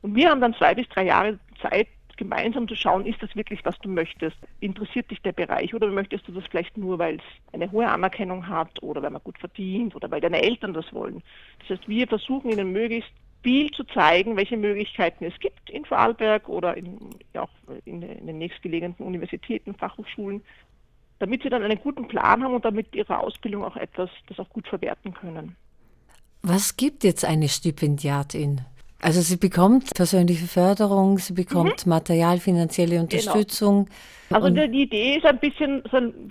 Und 0.01 0.15
wir 0.15 0.29
haben 0.29 0.39
dann 0.39 0.53
zwei 0.53 0.73
bis 0.73 0.87
drei 0.87 1.05
Jahre 1.05 1.37
Zeit, 1.61 1.87
gemeinsam 2.15 2.67
zu 2.67 2.75
schauen, 2.75 3.05
ist 3.05 3.23
das 3.23 3.33
wirklich, 3.35 3.63
was 3.63 3.79
du 3.79 3.89
möchtest? 3.89 4.37
Interessiert 4.59 5.09
dich 5.09 5.21
der 5.21 5.31
Bereich 5.31 5.73
oder 5.73 5.87
möchtest 5.87 6.27
du 6.27 6.33
das 6.33 6.43
vielleicht 6.47 6.77
nur, 6.77 6.99
weil 6.99 7.15
es 7.15 7.53
eine 7.53 7.71
hohe 7.71 7.87
Anerkennung 7.87 8.47
hat 8.47 8.83
oder 8.83 9.01
weil 9.01 9.09
man 9.09 9.23
gut 9.23 9.37
verdient 9.39 9.95
oder 9.95 10.11
weil 10.11 10.19
deine 10.19 10.41
Eltern 10.41 10.73
das 10.73 10.93
wollen? 10.93 11.23
Das 11.59 11.77
heißt, 11.77 11.87
wir 11.87 12.07
versuchen 12.07 12.51
ihnen 12.51 12.73
möglichst 12.73 13.11
viel 13.41 13.71
zu 13.71 13.83
zeigen, 13.85 14.35
welche 14.35 14.57
Möglichkeiten 14.57 15.25
es 15.25 15.37
gibt 15.39 15.69
in 15.69 15.85
Vorarlberg 15.85 16.49
oder 16.49 16.75
in, 16.75 16.97
auch 17.35 17.49
in, 17.85 18.01
in 18.01 18.27
den 18.27 18.37
nächstgelegenen 18.37 18.95
Universitäten, 18.97 19.75
Fachhochschulen, 19.75 20.41
damit 21.19 21.43
sie 21.43 21.49
dann 21.49 21.63
einen 21.63 21.79
guten 21.79 22.07
Plan 22.07 22.43
haben 22.43 22.53
und 22.53 22.65
damit 22.65 22.93
ihre 22.95 23.19
Ausbildung 23.19 23.63
auch 23.63 23.75
etwas, 23.75 24.09
das 24.27 24.39
auch 24.39 24.49
gut 24.49 24.67
verwerten 24.67 25.13
können. 25.13 25.55
Was 26.41 26.77
gibt 26.77 27.03
jetzt 27.03 27.25
eine 27.25 27.49
Stipendiatin? 27.49 28.61
Also 29.01 29.21
sie 29.21 29.37
bekommt 29.37 29.93
persönliche 29.95 30.45
Förderung, 30.45 31.19
sie 31.19 31.33
bekommt 31.33 31.85
mhm. 31.85 31.89
Material, 31.89 32.39
finanzielle 32.39 32.91
genau. 32.91 33.03
Unterstützung. 33.03 33.85
Genau. 33.85 34.41
Also 34.41 34.49
die 34.49 34.83
Idee 34.83 35.15
ist 35.15 35.25
ein 35.25 35.39
bisschen, 35.39 35.81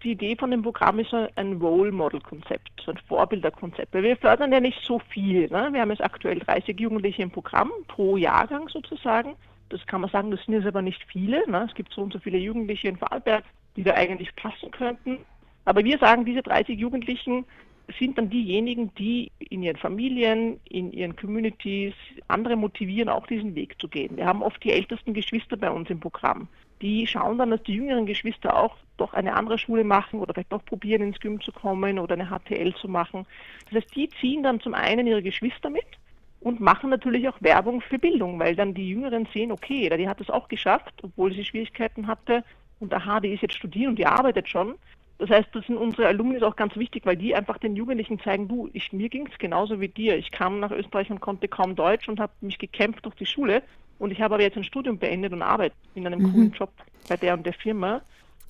die 0.04 0.12
Idee 0.12 0.37
von 0.37 0.50
dem 0.50 0.62
Programm 0.62 0.98
ist 0.98 1.12
ein 1.12 1.54
Role 1.54 1.90
Model 1.90 2.20
Konzept, 2.20 2.70
so 2.84 2.92
ein 2.92 2.98
Vorbilderkonzept. 3.08 3.92
Weil 3.92 4.02
wir 4.02 4.16
fördern 4.16 4.52
ja 4.52 4.60
nicht 4.60 4.78
so 4.84 5.00
viel. 5.08 5.48
Ne? 5.48 5.70
Wir 5.72 5.80
haben 5.80 5.90
jetzt 5.90 6.04
aktuell 6.04 6.38
30 6.38 6.78
Jugendliche 6.78 7.22
im 7.22 7.30
Programm 7.30 7.70
pro 7.88 8.16
Jahrgang 8.16 8.68
sozusagen. 8.68 9.34
Das 9.70 9.84
kann 9.87 10.00
man 10.00 10.10
sagen, 10.10 10.30
das 10.30 10.40
sind 10.44 10.54
jetzt 10.54 10.66
aber 10.66 10.82
nicht 10.82 11.02
viele. 11.10 11.50
Ne? 11.50 11.66
Es 11.68 11.75
gibt 11.75 11.92
so 11.92 12.02
und 12.02 12.12
so 12.12 12.18
viele 12.18 12.38
Jugendliche 12.38 12.88
in 12.88 12.98
Vorarlberg, 12.98 13.44
die 13.76 13.82
da 13.82 13.94
eigentlich 13.94 14.34
passen 14.37 14.70
könnten. 14.70 15.18
Aber 15.64 15.82
wir 15.84 15.98
sagen, 15.98 16.25
diese 16.25 16.42
30 16.42 16.78
Jugendlichen 16.78 17.44
sind 17.99 18.18
dann 18.18 18.28
diejenigen, 18.28 18.95
die 18.95 19.30
in 19.38 19.62
ihren 19.62 19.76
Familien, 19.76 20.61
in 20.68 20.92
ihren 20.92 21.16
Communities 21.16 21.95
andere 22.28 22.57
motivieren, 22.57 23.09
auch 23.09 23.26
diesen 23.26 23.54
Weg 23.54 23.80
zu 23.80 23.88
gehen. 23.88 24.16
Wir 24.16 24.26
haben 24.26 24.42
oft 24.42 24.62
die 24.62 24.73
ältesten 24.73 25.14
Geschwister 25.14 25.57
bei 25.57 25.71
uns 25.71 25.88
im 25.88 26.00
Programm. 26.00 26.49
Die 26.83 27.07
schauen 27.07 27.38
dann, 27.38 27.50
dass 27.50 27.62
die 27.62 27.75
jüngeren 27.75 28.07
Geschwister 28.07 28.57
auch 28.57 28.76
doch 28.99 29.14
eine 29.14 29.35
andere 29.35 29.59
Schule 29.59 29.85
machen 29.85 30.21
oder 30.21 30.35
vielleicht 30.35 30.52
doch 30.52 30.64
probieren, 30.64 31.02
ins 31.02 31.18
Gym 31.21 31.40
zu 31.40 31.50
kommen 31.50 31.99
oder 31.99 32.14
eine 32.14 32.28
HTL 32.28 32.75
zu 32.75 32.88
machen. 32.88 33.26
Das 33.66 33.83
heißt, 33.83 33.97
die 33.97 34.09
ziehen 34.21 34.42
dann 34.42 34.61
zum 34.61 34.75
einen 34.75 35.07
ihre 35.07 35.23
Geschwister 35.23 35.71
mit 35.71 35.87
und 36.40 36.61
machen 36.61 36.90
natürlich 36.90 37.28
auch 37.28 37.40
Werbung 37.40 37.80
für 37.80 37.99
Bildung, 37.99 38.38
weil 38.38 38.54
dann 38.54 38.75
die 38.75 38.90
Jüngeren 38.90 39.26
sehen, 39.33 39.50
okay, 39.50 39.88
die 39.97 40.09
hat 40.09 40.21
es 40.21 40.30
auch 40.30 40.49
geschafft, 40.49 40.95
obwohl 41.02 41.33
sie 41.33 41.45
Schwierigkeiten 41.45 42.07
hatte 42.07 42.45
und 42.80 42.95
aha, 42.95 43.21
die 43.21 43.33
ist 43.33 43.42
jetzt 43.42 43.57
studieren 43.57 43.90
und 43.90 43.99
die 43.99 44.07
arbeitet 44.07 44.49
schon. 44.49 44.75
Das 45.18 45.30
heißt, 45.30 45.48
das 45.52 45.66
sind 45.66 45.76
unsere 45.76 46.06
Alumni 46.06 46.40
auch 46.42 46.54
ganz 46.54 46.76
wichtig, 46.76 47.04
weil 47.04 47.16
die 47.16 47.34
einfach 47.34 47.58
den 47.58 47.75
Jugendlichen 47.75 48.20
zeigen, 48.20 48.46
du, 48.46 48.70
ich, 48.72 48.92
mir 48.92 49.08
ging 49.08 49.28
es 49.30 49.38
genauso 49.38 49.80
wie 49.80 49.88
dir. 49.88 50.16
Ich 50.16 50.30
kam 50.30 50.60
nach 50.60 50.70
Österreich 50.70 51.10
und 51.10 51.20
konnte 51.20 51.48
kaum 51.48 51.75
Deutsch 51.75 52.08
und 52.08 52.20
habe 52.20 52.32
mich 52.40 52.58
gekämpft 52.58 53.04
durch 53.04 53.16
die 53.16 53.26
Schule. 53.26 53.62
Und 53.98 54.12
ich 54.12 54.20
habe 54.20 54.34
aber 54.34 54.44
jetzt 54.44 54.56
ein 54.56 54.64
Studium 54.64 54.98
beendet 54.98 55.32
und 55.32 55.42
arbeite 55.42 55.75
in 55.96 56.06
einem 56.06 56.22
mhm. 56.22 56.32
coolen 56.32 56.52
Job 56.52 56.70
bei 57.08 57.16
der 57.16 57.34
und 57.34 57.44
der 57.44 57.52
Firma. 57.52 58.00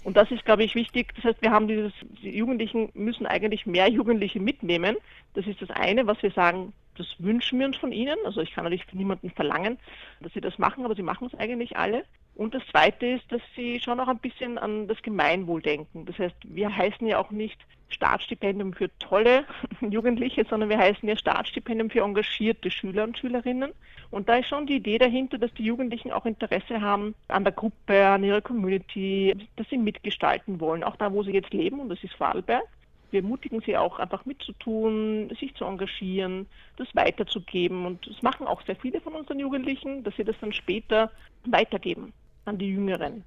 Und 0.04 0.16
das 0.16 0.30
ist, 0.30 0.44
glaube 0.44 0.62
ich, 0.62 0.74
wichtig. 0.74 1.14
Das 1.16 1.24
heißt, 1.24 1.42
wir 1.42 1.50
haben 1.50 1.68
dieses, 1.68 1.92
die 2.22 2.36
Jugendlichen 2.36 2.90
müssen 2.94 3.26
eigentlich 3.26 3.66
mehr 3.66 3.88
Jugendliche 3.88 4.38
mitnehmen. 4.38 4.96
Das 5.34 5.46
ist 5.46 5.60
das 5.62 5.70
eine, 5.70 6.06
was 6.06 6.22
wir 6.22 6.30
sagen, 6.30 6.72
das 6.96 7.06
wünschen 7.18 7.58
wir 7.58 7.66
uns 7.66 7.76
von 7.76 7.92
ihnen. 7.92 8.16
Also 8.24 8.40
ich 8.40 8.52
kann 8.52 8.64
natürlich 8.64 8.84
von 8.84 8.98
niemandem 8.98 9.30
verlangen, 9.30 9.78
dass 10.20 10.32
sie 10.34 10.40
das 10.40 10.58
machen, 10.58 10.84
aber 10.84 10.94
sie 10.94 11.02
machen 11.02 11.28
es 11.32 11.38
eigentlich 11.38 11.76
alle. 11.76 12.04
Und 12.38 12.54
das 12.54 12.64
Zweite 12.70 13.04
ist, 13.04 13.32
dass 13.32 13.42
sie 13.56 13.80
schon 13.80 13.98
auch 13.98 14.06
ein 14.06 14.20
bisschen 14.20 14.58
an 14.58 14.86
das 14.86 15.02
Gemeinwohl 15.02 15.60
denken. 15.60 16.06
Das 16.06 16.16
heißt, 16.20 16.36
wir 16.44 16.74
heißen 16.74 17.04
ja 17.04 17.18
auch 17.18 17.32
nicht 17.32 17.58
Startstipendium 17.88 18.74
für 18.74 18.96
tolle 19.00 19.44
Jugendliche, 19.80 20.46
sondern 20.48 20.68
wir 20.68 20.78
heißen 20.78 21.08
ja 21.08 21.16
Startstipendium 21.16 21.90
für 21.90 22.02
engagierte 22.02 22.70
Schüler 22.70 23.02
und 23.02 23.18
Schülerinnen. 23.18 23.72
Und 24.12 24.28
da 24.28 24.36
ist 24.36 24.46
schon 24.46 24.68
die 24.68 24.76
Idee 24.76 24.98
dahinter, 24.98 25.36
dass 25.36 25.52
die 25.54 25.64
Jugendlichen 25.64 26.12
auch 26.12 26.26
Interesse 26.26 26.80
haben 26.80 27.16
an 27.26 27.42
der 27.42 27.52
Gruppe, 27.52 28.06
an 28.06 28.22
ihrer 28.22 28.40
Community, 28.40 29.34
dass 29.56 29.68
sie 29.68 29.76
mitgestalten 29.76 30.60
wollen, 30.60 30.84
auch 30.84 30.94
da, 30.94 31.12
wo 31.12 31.24
sie 31.24 31.32
jetzt 31.32 31.52
leben, 31.52 31.80
und 31.80 31.88
das 31.88 32.04
ist 32.04 32.14
Vorarlberg. 32.14 32.62
Wir 33.10 33.22
ermutigen 33.22 33.62
sie 33.62 33.76
auch 33.76 33.98
einfach 33.98 34.24
mitzutun, 34.26 35.28
sich 35.40 35.56
zu 35.56 35.64
engagieren, 35.64 36.46
das 36.76 36.86
weiterzugeben. 36.94 37.84
Und 37.84 38.06
das 38.06 38.22
machen 38.22 38.46
auch 38.46 38.62
sehr 38.62 38.76
viele 38.76 39.00
von 39.00 39.14
unseren 39.14 39.40
Jugendlichen, 39.40 40.04
dass 40.04 40.14
sie 40.14 40.24
das 40.24 40.36
dann 40.40 40.52
später 40.52 41.10
weitergeben 41.44 42.12
an 42.48 42.58
die 42.58 42.70
Jüngeren. 42.70 43.24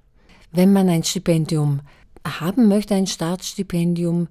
Wenn 0.52 0.72
man 0.72 0.88
ein 0.88 1.04
Stipendium 1.04 1.80
haben 2.26 2.68
möchte, 2.68 2.94
ein 2.94 3.06
Startstipendium, 3.06 4.28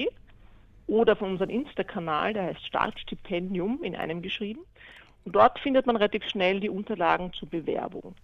oder 0.87 1.17
von 1.17 1.31
unserem 1.31 1.51
Insta-Kanal, 1.51 2.35
der 2.35 2.43
heißt 2.45 2.67
Startstipendium 2.67 3.83
in 3.83 3.97
einem 3.97 4.21
geschrieben. 4.21 4.61
Und 5.25 5.35
dort 5.35 5.59
findet 5.59 5.87
man 5.87 5.97
relativ 5.97 6.29
schnell 6.29 6.61
die 6.61 6.69
Unterlagen 6.69 7.33
zur 7.33 7.49
Bewerbung. 7.49 8.15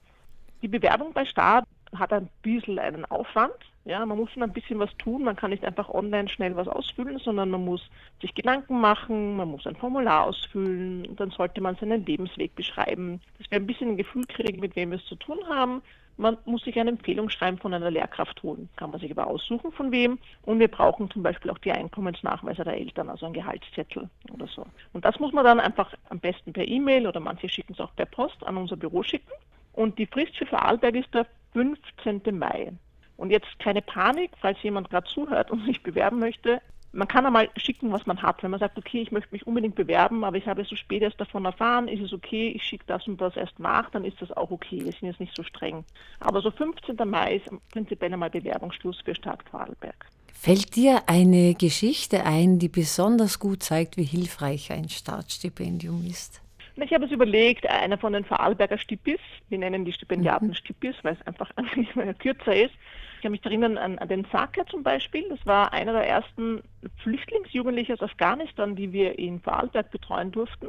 Die 0.60 0.68
Bewerbung 0.68 1.14
bei 1.14 1.24
Start 1.24 1.64
hat 1.96 2.12
ein 2.12 2.28
bisschen 2.42 2.78
einen 2.78 3.06
Aufwand. 3.06 3.54
Ja, 3.90 4.06
man 4.06 4.18
muss 4.18 4.30
schon 4.30 4.44
ein 4.44 4.52
bisschen 4.52 4.78
was 4.78 4.96
tun. 4.98 5.24
Man 5.24 5.34
kann 5.34 5.50
nicht 5.50 5.64
einfach 5.64 5.88
online 5.88 6.28
schnell 6.28 6.54
was 6.54 6.68
ausfüllen, 6.68 7.18
sondern 7.18 7.50
man 7.50 7.64
muss 7.64 7.82
sich 8.20 8.32
Gedanken 8.36 8.80
machen, 8.80 9.34
man 9.34 9.48
muss 9.48 9.66
ein 9.66 9.74
Formular 9.74 10.26
ausfüllen 10.26 11.06
und 11.06 11.18
dann 11.18 11.32
sollte 11.32 11.60
man 11.60 11.74
seinen 11.74 12.06
Lebensweg 12.06 12.54
beschreiben, 12.54 13.20
dass 13.36 13.50
wir 13.50 13.58
ein 13.58 13.66
bisschen 13.66 13.88
ein 13.88 13.96
Gefühl 13.96 14.24
kriegen, 14.26 14.60
mit 14.60 14.76
wem 14.76 14.92
wir 14.92 14.98
es 14.98 15.06
zu 15.06 15.16
tun 15.16 15.40
haben. 15.48 15.82
Man 16.18 16.38
muss 16.44 16.62
sich 16.62 16.78
eine 16.78 16.90
Empfehlung 16.90 17.30
schreiben 17.30 17.58
von 17.58 17.74
einer 17.74 17.90
Lehrkraft 17.90 18.40
holen, 18.44 18.68
kann 18.76 18.92
man 18.92 19.00
sich 19.00 19.10
aber 19.10 19.26
aussuchen 19.26 19.72
von 19.72 19.90
wem. 19.90 20.20
Und 20.42 20.60
wir 20.60 20.68
brauchen 20.68 21.10
zum 21.10 21.24
Beispiel 21.24 21.50
auch 21.50 21.58
die 21.58 21.72
Einkommensnachweise 21.72 22.62
der 22.62 22.76
Eltern, 22.76 23.10
also 23.10 23.26
ein 23.26 23.32
Gehaltszettel 23.32 24.08
oder 24.32 24.46
so. 24.46 24.64
Und 24.92 25.04
das 25.04 25.18
muss 25.18 25.32
man 25.32 25.44
dann 25.44 25.58
einfach 25.58 25.92
am 26.10 26.20
besten 26.20 26.52
per 26.52 26.68
E-Mail 26.68 27.08
oder 27.08 27.18
manche 27.18 27.48
schicken 27.48 27.72
es 27.72 27.80
auch 27.80 27.96
per 27.96 28.06
Post 28.06 28.46
an 28.46 28.56
unser 28.56 28.76
Büro 28.76 29.02
schicken. 29.02 29.32
Und 29.72 29.98
die 29.98 30.06
Frist 30.06 30.36
für 30.36 30.46
Vorarlberg 30.46 30.94
ist 30.94 31.12
der 31.12 31.26
15. 31.54 32.38
Mai. 32.38 32.70
Und 33.20 33.30
jetzt 33.30 33.58
keine 33.58 33.82
Panik, 33.82 34.30
falls 34.40 34.62
jemand 34.62 34.88
gerade 34.88 35.06
zuhört 35.06 35.50
und 35.50 35.66
sich 35.66 35.82
bewerben 35.82 36.18
möchte. 36.18 36.62
Man 36.92 37.06
kann 37.06 37.26
einmal 37.26 37.50
schicken, 37.58 37.92
was 37.92 38.06
man 38.06 38.22
hat. 38.22 38.42
Wenn 38.42 38.50
man 38.50 38.58
sagt, 38.58 38.78
okay, 38.78 39.02
ich 39.02 39.12
möchte 39.12 39.28
mich 39.32 39.46
unbedingt 39.46 39.74
bewerben, 39.74 40.24
aber 40.24 40.38
ich 40.38 40.46
habe 40.46 40.64
so 40.64 40.74
spät 40.74 41.02
erst 41.02 41.20
davon 41.20 41.44
erfahren, 41.44 41.86
ist 41.86 42.02
es 42.02 42.14
okay, 42.14 42.48
ich 42.48 42.64
schicke 42.64 42.84
das 42.86 43.06
und 43.06 43.20
das 43.20 43.36
erst 43.36 43.60
nach, 43.60 43.90
dann 43.90 44.06
ist 44.06 44.20
das 44.22 44.32
auch 44.32 44.50
okay. 44.50 44.78
Wir 44.82 44.92
sind 44.92 45.06
jetzt 45.06 45.20
nicht 45.20 45.36
so 45.36 45.42
streng. 45.42 45.84
Aber 46.18 46.40
so 46.40 46.50
15. 46.50 46.96
Mai 47.08 47.36
ist 47.36 47.50
prinzipiell 47.70 48.12
einmal 48.12 48.30
Bewerbungsschluss 48.30 49.02
für 49.04 49.14
Stadt 49.14 49.44
Vorarlberg. 49.50 50.06
Fällt 50.32 50.74
dir 50.74 51.02
eine 51.06 51.54
Geschichte 51.54 52.24
ein, 52.24 52.58
die 52.58 52.70
besonders 52.70 53.38
gut 53.38 53.62
zeigt, 53.62 53.98
wie 53.98 54.04
hilfreich 54.04 54.72
ein 54.72 54.88
Startstipendium 54.88 56.06
ist? 56.06 56.40
Ich 56.76 56.94
habe 56.94 57.04
es 57.04 57.10
überlegt, 57.10 57.68
einer 57.68 57.98
von 57.98 58.14
den 58.14 58.24
Vorarlberger 58.24 58.78
Stippis, 58.78 59.20
wir 59.50 59.58
nennen 59.58 59.84
die 59.84 59.92
Stipendiaten 59.92 60.48
mhm. 60.48 60.54
Stippis, 60.54 60.96
weil 61.02 61.18
es 61.20 61.26
einfach 61.26 61.50
kürzer 62.18 62.56
ist. 62.56 62.72
Ich 63.20 63.22
kann 63.22 63.32
mich 63.32 63.44
erinnern 63.44 63.76
an, 63.76 63.98
an 63.98 64.08
den 64.08 64.26
Saka 64.32 64.64
zum 64.64 64.82
Beispiel. 64.82 65.28
Das 65.28 65.44
war 65.44 65.74
einer 65.74 65.92
der 65.92 66.08
ersten 66.08 66.62
Flüchtlingsjugendlichen 67.02 67.94
aus 67.96 68.00
Afghanistan, 68.00 68.74
die 68.76 68.94
wir 68.94 69.18
in 69.18 69.40
Vorarlberg 69.40 69.90
betreuen 69.90 70.32
durften. 70.32 70.68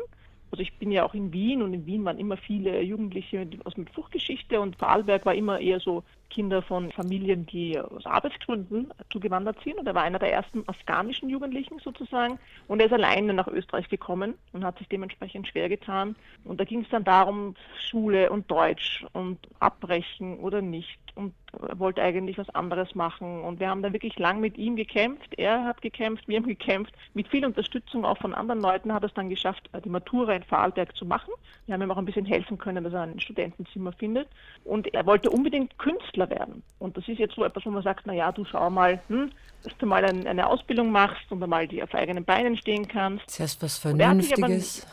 Also 0.52 0.62
ich 0.62 0.78
bin 0.78 0.92
ja 0.92 1.06
auch 1.06 1.14
in 1.14 1.32
Wien 1.32 1.62
und 1.62 1.74
in 1.74 1.86
Wien 1.86 2.04
waren 2.04 2.20
immer 2.20 2.36
viele 2.36 2.82
Jugendliche 2.82 3.48
aus 3.64 3.78
mit 3.78 3.90
Fluchtgeschichte 3.92 4.60
und 4.60 4.76
Vorarlberg 4.76 5.26
war 5.26 5.34
immer 5.34 5.62
eher 5.62 5.80
so 5.80 6.04
Kinder 6.30 6.62
von 6.62 6.92
Familien, 6.92 7.46
die 7.46 7.80
aus 7.80 8.06
Arbeitsgründen 8.06 8.94
zugewandert 9.12 9.58
sind. 9.64 9.78
Und 9.78 9.88
er 9.88 9.96
war 9.96 10.04
einer 10.04 10.20
der 10.20 10.34
ersten 10.34 10.68
afghanischen 10.68 11.30
Jugendlichen 11.30 11.80
sozusagen. 11.80 12.38
Und 12.68 12.82
er 12.82 12.88
ist 12.88 12.94
alleine 12.94 13.34
nach 13.34 13.48
Österreich 13.48 13.88
gekommen 13.88 14.34
und 14.52 14.66
hat 14.66 14.78
sich 14.78 14.90
dementsprechend 14.90 15.48
schwer 15.48 15.70
getan. 15.70 16.18
Und 16.44 16.60
da 16.60 16.66
ging 16.66 16.82
es 16.82 16.90
dann 16.90 17.06
darum, 17.06 17.56
Schule 17.80 18.30
und 18.30 18.52
Deutsch 18.52 19.06
und 19.14 19.40
abbrechen 19.60 20.40
oder 20.40 20.62
nicht. 20.62 21.00
Und 21.22 21.70
er 21.70 21.80
wollte 21.80 22.02
eigentlich 22.02 22.38
was 22.38 22.50
anderes 22.50 22.96
machen. 22.96 23.42
Und 23.42 23.60
wir 23.60 23.70
haben 23.70 23.82
dann 23.82 23.94
wirklich 23.94 24.18
lang 24.18 24.40
mit 24.40 24.58
ihm 24.58 24.76
gekämpft. 24.76 25.34
Er 25.38 25.66
hat 25.66 25.82
gekämpft, 25.82 26.28
wir 26.28 26.38
haben 26.38 26.48
gekämpft. 26.48 26.94
Mit 27.14 27.28
viel 27.28 27.46
Unterstützung 27.46 28.06
auch 28.06 28.18
von 28.18 28.34
anderen 28.34 28.62
Leuten 28.62 28.94
hat 28.94 29.04
er 29.04 29.08
es 29.08 29.14
dann 29.14 29.30
geschafft, 29.30 29.70
die 29.84 29.90
Matura 29.90 30.34
in 30.34 30.44
Vorarlberg 30.44 30.96
zu 30.96 31.06
machen. 31.06 31.32
Wir 31.66 31.74
haben 31.74 31.82
ihm 31.82 31.92
auch 31.92 31.98
ein 31.98 32.06
bisschen 32.06 32.26
helfen 32.26 32.58
können, 32.58 32.84
dass 32.84 32.94
er 32.94 33.02
ein 33.02 33.20
Studentenzimmer 33.20 33.92
findet. 33.94 34.28
Und 34.64 34.94
er 34.94 35.06
wollte 35.06 35.30
unbedingt 35.30 35.78
Künstler 35.78 36.30
werden. 36.30 36.64
Und 36.80 36.98
das 36.98 37.08
ist 37.08 37.20
jetzt 37.20 37.36
so 37.36 37.44
etwas, 37.44 37.66
wo 37.66 37.70
man 37.70 37.84
sagt, 37.84 38.06
na 38.06 38.14
ja, 38.14 38.32
du 38.32 38.46
schau 38.46 38.70
mal, 38.70 39.02
hm, 39.08 39.30
dass 39.64 39.78
du 39.78 39.86
mal 39.86 40.04
ein, 40.04 40.26
eine 40.26 40.48
Ausbildung 40.48 40.92
machst 40.92 41.32
und 41.32 41.44
einmal 41.44 41.68
die 41.68 41.84
auf 41.84 41.94
eigenen 41.94 42.26
Beinen 42.26 42.58
stehen 42.58 42.88
kannst. 42.88 43.28
Das 43.28 43.40
heißt 43.40 43.62
was 43.62 43.78
Vernünftiges. 43.78 44.88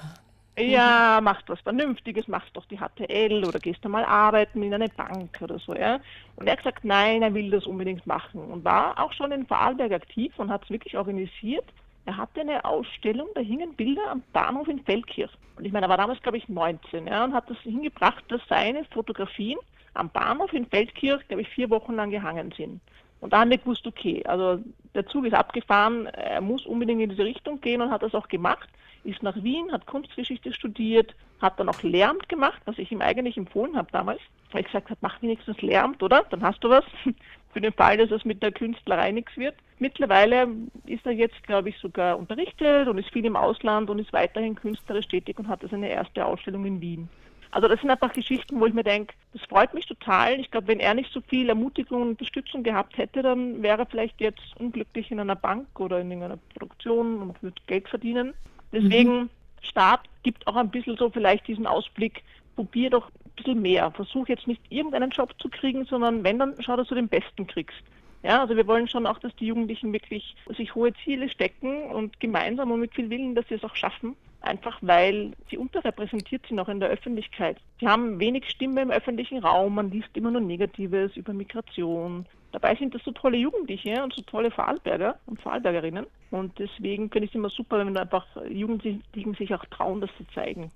Ja, 0.59 1.21
mach 1.23 1.43
was 1.47 1.61
Vernünftiges, 1.61 2.27
machst 2.29 2.57
doch 2.57 2.65
die 2.67 2.79
HTL 2.79 3.45
oder 3.45 3.59
gehst 3.59 3.85
einmal 3.85 4.05
arbeiten 4.05 4.63
in 4.63 4.75
eine 4.75 4.89
Bank 4.89 5.39
oder 5.41 5.59
so, 5.59 5.75
ja. 5.75 6.01
Und 6.37 6.47
er 6.47 6.53
hat 6.53 6.59
gesagt, 6.59 6.85
nein, 6.85 7.23
er 7.23 7.33
will 7.35 7.51
das 7.51 7.67
unbedingt 7.67 8.07
machen 8.07 8.41
und 8.41 8.65
war 8.65 8.99
auch 8.99 9.13
schon 9.13 9.33
in 9.33 9.47
Vorarlberg 9.47 9.93
aktiv 9.93 10.33
und 10.39 10.51
hat 10.51 10.65
es 10.65 10.71
wirklich 10.71 10.97
organisiert. 10.97 11.65
Er 12.07 12.17
hatte 12.17 12.41
eine 12.41 12.65
Ausstellung, 12.65 13.29
da 13.35 13.41
hingen 13.41 13.75
Bilder 13.75 14.11
am 14.11 14.23
Bahnhof 14.33 14.67
in 14.69 14.83
Feldkirch. 14.83 15.31
Und 15.57 15.65
ich 15.65 15.73
meine, 15.73 15.87
er 15.87 15.91
war 15.91 15.99
damals, 15.99 16.23
glaube 16.23 16.39
ich, 16.39 16.49
19, 16.49 17.07
ja, 17.07 17.25
und 17.25 17.35
hat 17.35 17.51
das 17.51 17.59
hingebracht, 17.59 18.25
dass 18.29 18.41
seine 18.49 18.85
Fotografien 18.85 19.59
am 19.95 20.09
Bahnhof 20.11 20.53
in 20.53 20.67
Feldkirch, 20.67 21.27
glaube 21.29 21.43
ich, 21.43 21.49
vier 21.49 21.69
Wochen 21.71 21.95
lang 21.95 22.11
gehangen 22.11 22.53
sind. 22.57 22.81
Und 23.21 23.33
da 23.33 23.41
haben 23.41 23.51
wir 23.51 23.59
gewusst, 23.59 23.87
okay, 23.87 24.23
also 24.27 24.63
der 24.95 25.07
Zug 25.07 25.27
ist 25.27 25.35
abgefahren, 25.35 26.07
er 26.07 26.41
muss 26.41 26.67
unbedingt 26.67 27.03
in 27.03 27.11
diese 27.11 27.25
Richtung 27.25 27.61
gehen 27.61 27.83
und 27.83 27.91
hat 27.91 28.03
das 28.03 28.15
auch 28.15 28.29
gemacht, 28.29 28.69
ist 29.05 29.23
nach 29.23 29.37
Wien, 29.43 29.73
hat 29.73 29.87
Kunstgeschichte 29.87 30.53
studiert, 30.53 31.15
hat 31.41 31.59
dann 31.59 31.69
auch 31.69 31.83
Lehramt 31.83 32.29
gemacht, 32.29 32.61
was 32.65 32.79
ich 32.79 32.91
ihm 32.91 33.01
eigentlich 33.01 33.37
empfohlen 33.37 33.77
habe 33.77 33.89
damals, 33.93 34.21
weil 34.53 34.63
ich 34.63 34.67
gesagt 34.67 34.91
habe, 34.91 34.99
mach 35.01 35.21
wenigstens 35.23 35.61
Lehramt, 35.61 36.03
oder? 36.03 36.25
Dann 36.31 36.43
hast 36.43 36.63
du 36.65 36.69
was 36.69 36.85
für 37.53 37.61
den 37.61 37.73
Fall, 37.73 37.97
dass 37.97 38.11
es 38.11 38.25
mit 38.25 38.43
der 38.43 38.53
Künstlerei 38.53 39.13
nichts 39.13 39.37
wird. 39.37 39.55
Mittlerweile 39.79 40.49
ist 40.87 41.07
er 41.07 41.13
jetzt, 41.13 41.43
glaube 41.45 41.69
ich, 41.69 41.79
sogar 41.79 42.19
unterrichtet 42.19 42.89
und 42.89 42.99
ist 42.99 43.13
viel 43.13 43.25
im 43.25 43.37
Ausland 43.37 43.91
und 43.91 43.99
ist 44.01 44.13
weiterhin 44.13 44.57
künstlerisch 44.57 45.07
tätig 45.07 45.39
und 45.39 45.49
hatte 45.49 45.69
seine 45.69 45.89
erste 45.89 46.27
Ausstellung 46.27 46.65
in 46.65 46.81
Wien. 46.81 47.09
Also 47.51 47.67
das 47.67 47.81
sind 47.81 47.91
einfach 47.91 48.13
Geschichten, 48.13 48.61
wo 48.61 48.67
ich 48.67 48.75
mir 48.75 48.85
denke, 48.85 49.15
das 49.33 49.43
freut 49.49 49.73
mich 49.73 49.87
total. 49.87 50.39
Ich 50.39 50.51
glaube, 50.51 50.69
wenn 50.69 50.81
er 50.81 50.95
nicht 50.95 51.13
so 51.13 51.21
viel 51.23 51.49
Ermutigung 51.49 52.03
und 52.03 52.09
Unterstützung 52.11 52.63
gehabt 52.63 52.99
hätte, 52.99 53.23
dann 53.23 53.63
wäre 53.63 53.79
er 53.79 53.87
vielleicht 53.87 54.21
jetzt 54.21 54.43
unglücklich 54.59 55.11
in 55.11 55.21
einer 55.21 55.37
Bank 55.37 55.69
oder 55.81 56.01
in 56.01 56.11
irgendeiner 56.11 56.39
Produktion 56.53 57.23
und 57.23 57.43
würde 57.43 57.61
Geld 57.67 57.89
verdienen. 57.89 58.35
Deswegen, 58.73 59.23
mhm. 59.23 59.31
Staat 59.63 60.01
gibt 60.23 60.47
auch 60.47 60.57
ein 60.57 60.71
bisschen 60.71 60.97
so 60.97 61.11
vielleicht 61.11 61.47
diesen 61.47 61.67
Ausblick, 61.67 62.23
probier 62.55 62.91
doch 62.91 63.09
ein 63.09 63.31
bisschen 63.37 63.63
mehr. 63.63 63.91
Versuch 63.91 64.29
jetzt 64.29 64.47
nicht 64.47 64.63
irgendeinen 64.71 65.11
Job 65.11 65.35
zu 65.39 65.49
kriegen, 65.49 65.85
sondern 65.85 66.25
wenn, 66.25 66.39
dann 66.39 66.55
schau, 66.61 66.77
dass 66.77 66.89
du 66.89 66.95
den 66.95 67.09
besten 67.09 67.47
kriegst. 67.47 67.83
Ja, 68.23 68.41
also 68.41 68.57
wir 68.57 68.67
wollen 68.67 68.89
schon 68.89 69.07
auch, 69.07 69.19
dass 69.21 69.35
die 69.37 69.47
Jugendlichen 69.47 69.93
wirklich 69.93 70.35
sich 70.57 70.75
hohe 70.75 70.93
Ziele 71.05 71.29
stecken 71.29 71.91
und 71.91 72.19
gemeinsam 72.19 72.71
und 72.73 72.81
mit 72.81 72.95
viel 72.95 73.11
Willen, 73.11 73.35
dass 73.35 73.47
sie 73.49 73.55
es 73.55 73.65
auch 73.65 73.77
schaffen 73.77 74.17
einfach 74.41 74.79
weil 74.81 75.33
sie 75.51 75.59
unterrepräsentiert 75.59 76.47
sind 76.47 76.59
auch 76.61 76.69
in 76.69 76.81
der 76.81 76.91
Öffentlichkeit. 76.91 77.59
Sie 77.81 77.89
haben 77.89 78.19
wenig 78.21 78.49
Stimme 78.49 78.83
im 78.83 78.91
öffentlichen 78.91 79.39
Raum, 79.39 79.75
man 79.75 79.91
liest 79.91 80.09
immer 80.15 80.31
nur 80.31 80.41
Negatives 80.41 81.17
über 81.17 81.33
Migration. 81.33 82.27
Dabei 82.53 82.75
sind 82.77 82.95
das 82.95 83.03
so 83.05 83.13
tolle 83.13 83.37
Jugendliche 83.37 84.03
und 84.03 84.15
so 84.15 84.23
tolle 84.23 84.51
Vorarlberger 84.51 85.19
und 85.27 85.39
Vorarlbergerinnen. 85.41 86.07
Und 86.31 86.59
deswegen 86.59 87.11
finde 87.11 87.27
ich 87.27 87.33
es 87.33 87.35
immer 87.35 87.51
super, 87.51 87.79
wenn 87.79 87.95
einfach 87.97 88.27
Jugendlichen 88.49 89.35
sich 89.35 89.55
auch 89.55 89.65
trauen, 89.67 90.01
das 90.01 90.11
zu 90.17 90.25
zeigen. 90.35 90.71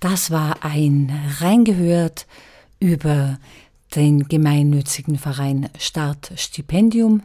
Das 0.00 0.30
war 0.30 0.64
ein 0.64 1.12
Reingehört 1.40 2.26
über 2.80 3.38
den 3.94 4.28
gemeinnützigen 4.28 5.18
Verein 5.18 5.68
Startstipendium. 5.78 7.22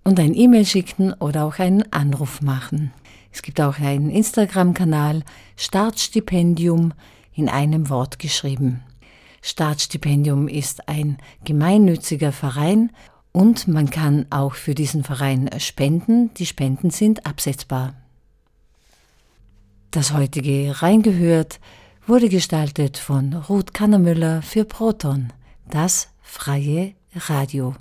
und 0.04 0.18
ein 0.18 0.34
E-Mail 0.34 0.66
schicken 0.66 1.12
oder 1.14 1.44
auch 1.44 1.60
einen 1.60 1.92
Anruf 1.92 2.42
machen. 2.42 2.90
Es 3.32 3.42
gibt 3.42 3.60
auch 3.60 3.78
einen 3.78 4.10
Instagram-Kanal 4.10 5.22
Startstipendium 5.56 6.92
in 7.34 7.48
einem 7.48 7.88
Wort 7.88 8.18
geschrieben. 8.18 8.82
Startstipendium 9.40 10.46
ist 10.46 10.88
ein 10.88 11.18
gemeinnütziger 11.44 12.30
Verein 12.30 12.92
und 13.32 13.66
man 13.66 13.90
kann 13.90 14.26
auch 14.30 14.54
für 14.54 14.74
diesen 14.74 15.02
Verein 15.02 15.50
spenden. 15.58 16.32
Die 16.34 16.46
Spenden 16.46 16.90
sind 16.90 17.26
absetzbar. 17.26 17.94
Das 19.90 20.12
heutige 20.12 20.82
Reingehört 20.82 21.58
wurde 22.06 22.28
gestaltet 22.28 22.98
von 22.98 23.34
Ruth 23.34 23.74
Kannermüller 23.74 24.42
für 24.42 24.64
Proton, 24.64 25.32
das 25.68 26.08
freie 26.22 26.94
Radio. 27.14 27.74